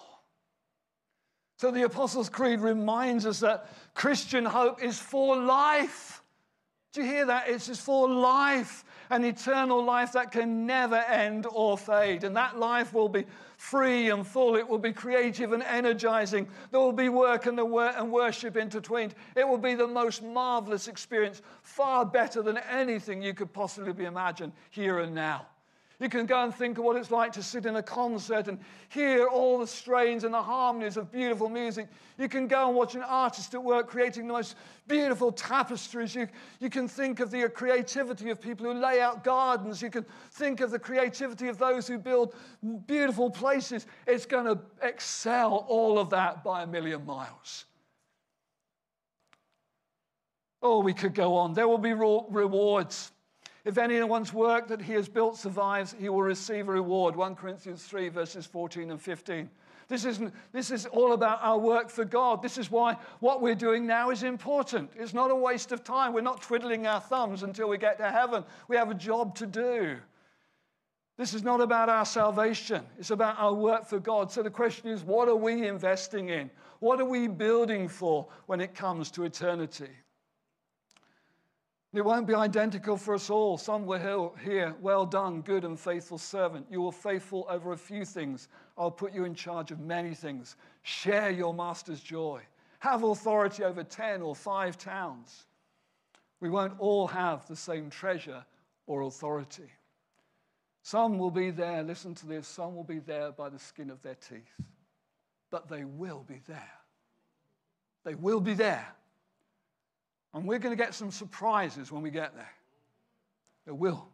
So 1.57 1.71
the 1.71 1.85
Apostles' 1.85 2.29
Creed 2.29 2.61
reminds 2.61 3.25
us 3.25 3.41
that 3.41 3.69
Christian 3.95 4.45
hope 4.45 4.83
is 4.83 4.99
for 4.99 5.37
life. 5.37 6.23
Do 6.93 7.03
you 7.03 7.09
hear 7.09 7.27
that? 7.27 7.49
It's 7.49 7.67
just 7.67 7.83
for 7.83 8.09
life, 8.09 8.85
an 9.11 9.25
eternal 9.25 9.83
life 9.83 10.13
that 10.13 10.33
can 10.33 10.67
never 10.67 10.97
end 10.97 11.47
or 11.51 11.79
fade. 11.79 12.25
And 12.25 12.37
that 12.37 12.59
life 12.59 12.93
will 12.93 13.09
be 13.09 13.25
free 13.57 14.11
and 14.11 14.27
full. 14.27 14.57
It 14.57 14.69
will 14.69 14.79
be 14.79 14.93
creative 14.93 15.53
and 15.53 15.63
energizing. 15.63 16.47
There 16.71 16.81
will 16.81 16.93
be 16.93 17.09
work 17.09 17.47
and, 17.47 17.57
the 17.57 17.65
wor- 17.65 17.93
and 17.97 18.13
worship 18.13 18.57
intertwined. 18.57 19.15
It 19.35 19.49
will 19.49 19.59
be 19.59 19.75
the 19.75 19.87
most 19.87 20.23
marvelous 20.23 20.89
experience, 20.89 21.41
far 21.63 22.05
better 22.05 22.43
than 22.43 22.59
anything 22.59 23.23
you 23.23 23.33
could 23.35 23.53
possibly 23.53 23.93
be 23.93 24.05
imagine 24.05 24.53
here 24.71 25.01
and 25.01 25.15
now. 25.15 25.47
You 25.99 26.11
can 26.11 26.27
go 26.27 26.45
and 26.45 26.55
think 26.55 26.77
of 26.77 26.85
what 26.85 26.97
it's 26.97 27.11
like 27.11 27.33
to 27.33 27.43
sit 27.43 27.65
in 27.65 27.77
a 27.77 27.83
concert 27.83 28.49
and 28.49 28.59
hear 28.91 29.29
all 29.29 29.59
the 29.59 29.67
strains 29.67 30.25
and 30.25 30.35
the 30.35 30.43
harmonies 30.43 30.99
of 30.99 31.11
beautiful 31.11 31.49
music. 31.49 31.89
You 32.19 32.29
can 32.29 32.47
go 32.47 32.69
and 32.69 32.77
watch 32.77 32.95
an 32.95 33.03
artist 33.03 33.55
at 33.55 33.63
work 33.65 33.89
creating 33.89 34.27
the 34.27 34.35
most 34.35 34.57
beautiful 34.87 35.33
tapestries. 35.33 36.15
You, 36.15 36.29
you 36.61 36.69
can 36.69 36.87
think 36.87 37.21
of 37.21 37.31
the 37.31 37.49
creativity 37.49 38.29
of 38.29 38.43
people 38.43 38.67
who 38.67 38.75
lay 38.75 39.01
out 39.01 39.25
gardens. 39.25 39.81
You 39.81 39.89
can 39.89 40.05
think 40.33 40.61
of 40.61 40.71
the 40.71 40.79
creativity 40.79 41.49
of 41.49 41.57
those 41.57 41.89
who 41.89 41.97
build 41.97 42.35
beautiful 42.87 43.31
places. 43.31 43.87
It's 44.07 44.27
going 44.27 44.45
to 44.45 44.61
excel 44.83 45.65
all 45.67 45.99
of 45.99 46.11
that 46.11 46.45
by 46.45 46.65
a 46.65 46.67
million 46.67 47.07
miles. 47.07 47.65
Oh, 50.61 50.81
we 50.81 50.93
could 50.93 51.15
go 51.15 51.37
on. 51.37 51.55
There 51.55 51.69
will 51.69 51.79
be 51.79 51.95
rewards. 51.95 53.13
If 53.67 53.79
anyone's 53.79 54.33
work 54.33 54.69
that 54.69 54.81
he 54.81 54.93
has 54.93 55.09
built 55.09 55.37
survives, 55.37 55.97
he 55.99 56.09
will 56.09 56.23
receive 56.23 56.69
a 56.69 56.73
reward. 56.73 57.17
1 57.17 57.35
Corinthians 57.35 57.83
3, 57.83 58.09
verses 58.11 58.47
14 58.47 58.93
and 58.93 59.03
15. 59.03 59.51
This, 59.89 60.05
isn't, 60.05 60.33
this 60.53 60.71
is 60.71 60.87
all 60.87 61.15
about 61.15 61.41
our 61.43 61.59
work 61.59 61.91
for 61.91 62.05
God. 62.05 62.43
This 62.43 62.59
is 62.59 62.71
why 62.71 62.97
what 63.19 63.43
we're 63.43 63.57
doing 63.57 63.85
now 63.85 64.11
is 64.11 64.23
important. 64.23 64.93
It's 64.95 65.13
not 65.13 65.33
a 65.33 65.35
waste 65.35 65.73
of 65.73 65.83
time. 65.83 66.13
We're 66.13 66.21
not 66.21 66.43
twiddling 66.43 66.87
our 66.87 67.01
thumbs 67.01 67.43
until 67.43 67.69
we 67.69 67.77
get 67.77 67.99
to 67.99 68.09
heaven. 68.09 68.45
We 68.69 68.77
have 68.77 68.93
a 68.93 68.95
job 68.95 69.35
to 69.37 69.47
do. 69.47 69.97
This 71.19 71.35
is 71.35 71.43
not 71.43 71.61
about 71.61 71.89
our 71.89 72.05
salvation, 72.05 72.85
it's 72.99 73.11
about 73.11 73.37
our 73.39 73.55
work 73.55 73.87
for 73.87 73.99
God. 73.99 74.31
So 74.31 74.45
the 74.45 74.51
question 74.51 74.91
is 74.91 75.03
what 75.03 75.29
are 75.29 75.35
we 75.35 75.67
investing 75.67 76.29
in? 76.29 76.51
What 76.79 77.01
are 77.01 77.07
we 77.07 77.27
building 77.27 77.89
for 77.89 78.29
when 78.47 78.61
it 78.61 78.77
comes 78.77 79.11
to 79.13 79.25
eternity? 79.25 79.91
It 81.93 82.05
won't 82.05 82.27
be 82.27 82.35
identical 82.35 82.97
for 82.97 83.15
us 83.15 83.31
all. 83.31 83.57
Some 83.57 83.87
will 83.87 84.35
hear, 84.43 84.75
Well 84.81 85.07
done, 85.07 85.41
good 85.41 85.65
and 85.65 85.79
faithful 85.79 86.19
servant. 86.19 86.67
You 86.71 86.83
were 86.83 86.93
faithful 86.93 87.47
over 87.49 87.73
a 87.73 87.77
few 87.77 88.05
things. 88.05 88.49
I'll 88.77 88.91
put 88.91 89.15
you 89.15 89.25
in 89.25 89.35
charge 89.35 89.71
of 89.71 89.81
many 89.81 90.15
things. 90.15 90.57
Share 90.83 91.31
your 91.31 91.55
master's 91.55 92.01
joy. 92.01 92.43
Have 92.81 93.03
authority 93.03 93.65
over 93.65 93.83
10 93.83 94.21
or 94.21 94.37
5 94.37 94.77
towns. 94.77 95.47
We 96.41 96.51
won't 96.51 96.79
all 96.79 97.07
have 97.07 97.47
the 97.47 97.57
same 97.57 97.89
treasure 97.89 98.45
or 98.87 99.03
authority. 99.03 99.71
Some 100.83 101.19
will 101.19 101.31
be 101.31 101.51
there, 101.51 101.83
listen 101.83 102.15
to 102.15 102.27
this, 102.27 102.47
some 102.47 102.77
will 102.77 102.85
be 102.85 103.01
there 103.01 103.33
by 103.33 103.49
the 103.49 103.59
skin 103.59 103.91
of 103.91 104.01
their 104.03 104.15
teeth, 104.15 104.61
but 105.51 105.69
they 105.69 105.85
will 105.85 106.25
be 106.29 106.41
there. 106.47 106.71
They 108.05 108.15
will 108.15 108.41
be 108.41 108.55
there. 108.55 108.87
And 110.37 110.47
we're 110.47 110.59
going 110.59 110.77
to 110.77 110.85
get 110.85 110.93
some 110.93 111.11
surprises 111.11 111.91
when 111.91 112.03
we 112.03 112.11
get 112.11 112.35
there. 112.35 112.53
There 113.65 113.73
will. 113.73 114.07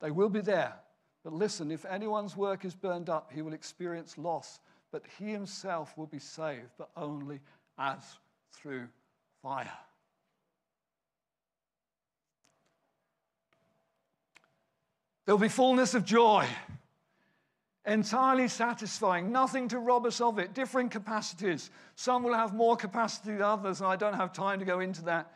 They 0.00 0.12
will 0.12 0.28
be 0.28 0.40
there. 0.40 0.74
But 1.24 1.32
listen, 1.32 1.72
if 1.72 1.84
anyone's 1.84 2.36
work 2.36 2.64
is 2.64 2.76
burned 2.76 3.10
up, 3.10 3.32
he 3.34 3.42
will 3.42 3.52
experience 3.52 4.16
loss, 4.16 4.60
but 4.92 5.02
he 5.18 5.32
himself 5.32 5.98
will 5.98 6.06
be 6.06 6.20
saved, 6.20 6.70
but 6.78 6.90
only 6.96 7.40
as 7.80 7.98
through 8.52 8.86
fire. 9.42 9.68
There'll 15.26 15.40
be 15.40 15.48
fullness 15.48 15.94
of 15.94 16.04
joy 16.04 16.46
entirely 17.88 18.48
satisfying, 18.48 19.32
nothing 19.32 19.68
to 19.68 19.78
rob 19.78 20.06
us 20.06 20.20
of 20.20 20.38
it, 20.38 20.54
different 20.54 20.90
capacities. 20.90 21.70
Some 21.94 22.22
will 22.22 22.34
have 22.34 22.54
more 22.54 22.76
capacity 22.76 23.32
than 23.32 23.42
others, 23.42 23.80
and 23.80 23.88
I 23.88 23.96
don't 23.96 24.14
have 24.14 24.32
time 24.32 24.58
to 24.58 24.64
go 24.64 24.80
into 24.80 25.02
that. 25.04 25.32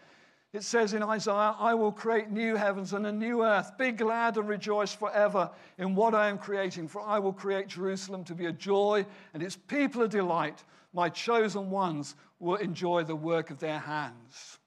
It 0.52 0.62
says 0.62 0.92
in 0.92 1.02
Isaiah, 1.02 1.56
I 1.58 1.72
will 1.72 1.92
create 1.92 2.30
new 2.30 2.56
heavens 2.56 2.92
and 2.92 3.06
a 3.06 3.12
new 3.12 3.42
earth. 3.42 3.72
Be 3.78 3.90
glad 3.90 4.36
and 4.36 4.46
rejoice 4.46 4.94
forever 4.94 5.50
in 5.78 5.94
what 5.94 6.14
I 6.14 6.28
am 6.28 6.36
creating, 6.36 6.88
for 6.88 7.00
I 7.00 7.18
will 7.18 7.32
create 7.32 7.68
Jerusalem 7.68 8.22
to 8.24 8.34
be 8.34 8.44
a 8.44 8.52
joy 8.52 9.06
and 9.32 9.42
its 9.42 9.56
people 9.56 10.02
a 10.02 10.08
delight. 10.08 10.62
My 10.92 11.08
chosen 11.08 11.70
ones 11.70 12.14
will 12.38 12.56
enjoy 12.56 13.04
the 13.04 13.16
work 13.16 13.50
of 13.50 13.60
their 13.60 13.78
hands. 13.78 14.58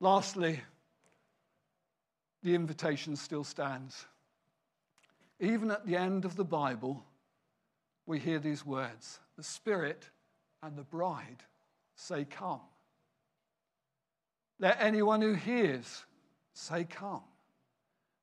Lastly, 0.00 0.60
the 2.42 2.56
invitation 2.56 3.14
still 3.14 3.44
stands. 3.44 4.04
Even 5.40 5.70
at 5.70 5.86
the 5.86 5.96
end 5.96 6.24
of 6.24 6.36
the 6.36 6.44
Bible, 6.44 7.04
we 8.06 8.18
hear 8.18 8.38
these 8.38 8.64
words 8.64 9.20
the 9.36 9.42
Spirit 9.42 10.08
and 10.62 10.76
the 10.76 10.82
bride 10.82 11.44
say, 11.94 12.24
Come. 12.24 12.60
Let 14.58 14.80
anyone 14.80 15.20
who 15.20 15.34
hears 15.34 16.04
say, 16.54 16.84
Come. 16.84 17.22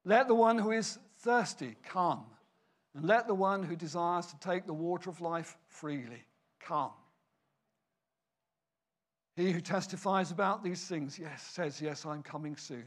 Let 0.05 0.27
the 0.27 0.35
one 0.35 0.57
who 0.57 0.71
is 0.71 0.97
thirsty 1.19 1.75
come. 1.83 2.25
And 2.95 3.05
let 3.05 3.27
the 3.27 3.33
one 3.33 3.63
who 3.63 3.75
desires 3.75 4.27
to 4.27 4.39
take 4.39 4.65
the 4.65 4.73
water 4.73 5.09
of 5.09 5.21
life 5.21 5.57
freely 5.67 6.25
come. 6.59 6.91
He 9.35 9.51
who 9.51 9.61
testifies 9.61 10.29
about 10.31 10.63
these 10.63 10.85
things, 10.85 11.17
yes, 11.17 11.41
says, 11.41 11.81
Yes, 11.81 12.05
I'm 12.05 12.23
coming 12.23 12.55
soon. 12.55 12.85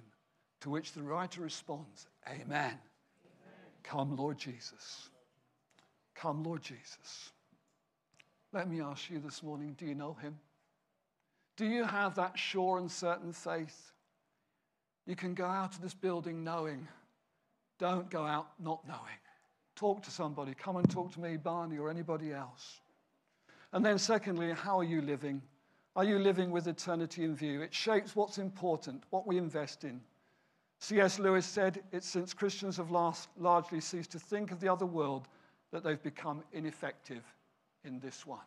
To 0.60 0.70
which 0.70 0.92
the 0.92 1.02
writer 1.02 1.42
responds, 1.42 2.06
Amen. 2.28 2.78
Come, 3.86 4.16
Lord 4.16 4.38
Jesus. 4.38 5.10
Come, 6.14 6.42
Lord 6.42 6.62
Jesus. 6.62 7.30
Let 8.52 8.68
me 8.68 8.80
ask 8.80 9.10
you 9.10 9.18
this 9.18 9.42
morning 9.42 9.74
do 9.78 9.86
you 9.86 9.94
know 9.94 10.14
him? 10.14 10.38
Do 11.56 11.66
you 11.66 11.84
have 11.84 12.14
that 12.16 12.38
sure 12.38 12.78
and 12.78 12.90
certain 12.90 13.32
faith? 13.32 13.92
You 15.06 15.16
can 15.16 15.34
go 15.34 15.46
out 15.46 15.74
of 15.74 15.80
this 15.80 15.94
building 15.94 16.42
knowing. 16.42 16.86
Don't 17.78 18.10
go 18.10 18.26
out 18.26 18.48
not 18.58 18.86
knowing. 18.86 19.00
Talk 19.76 20.02
to 20.02 20.10
somebody. 20.10 20.54
Come 20.54 20.76
and 20.76 20.90
talk 20.90 21.12
to 21.12 21.20
me, 21.20 21.36
Barney, 21.36 21.78
or 21.78 21.90
anybody 21.90 22.32
else. 22.32 22.80
And 23.72 23.84
then, 23.84 23.98
secondly, 23.98 24.52
how 24.52 24.78
are 24.78 24.84
you 24.84 25.02
living? 25.02 25.42
Are 25.94 26.04
you 26.04 26.18
living 26.18 26.50
with 26.50 26.66
eternity 26.66 27.24
in 27.24 27.36
view? 27.36 27.62
It 27.62 27.72
shapes 27.74 28.16
what's 28.16 28.38
important, 28.38 29.04
what 29.10 29.26
we 29.26 29.38
invest 29.38 29.84
in. 29.84 30.00
C.S. 30.78 31.18
Lewis 31.18 31.46
said, 31.46 31.82
It's 31.92 32.06
since 32.06 32.34
Christians 32.34 32.76
have 32.76 32.90
last, 32.90 33.28
largely 33.38 33.80
ceased 33.80 34.12
to 34.12 34.18
think 34.18 34.52
of 34.52 34.60
the 34.60 34.68
other 34.68 34.86
world 34.86 35.28
that 35.72 35.82
they've 35.82 36.02
become 36.02 36.42
ineffective 36.52 37.22
in 37.84 37.98
this 38.00 38.26
one. 38.26 38.38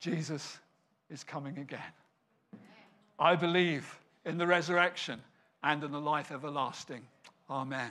Jesus 0.00 0.58
is 1.10 1.24
coming 1.24 1.58
again. 1.58 1.80
I 3.18 3.36
believe 3.36 3.98
in 4.24 4.38
the 4.38 4.46
resurrection 4.46 5.22
and 5.62 5.82
in 5.82 5.92
the 5.92 6.00
life 6.00 6.30
everlasting. 6.30 7.02
Amen. 7.48 7.90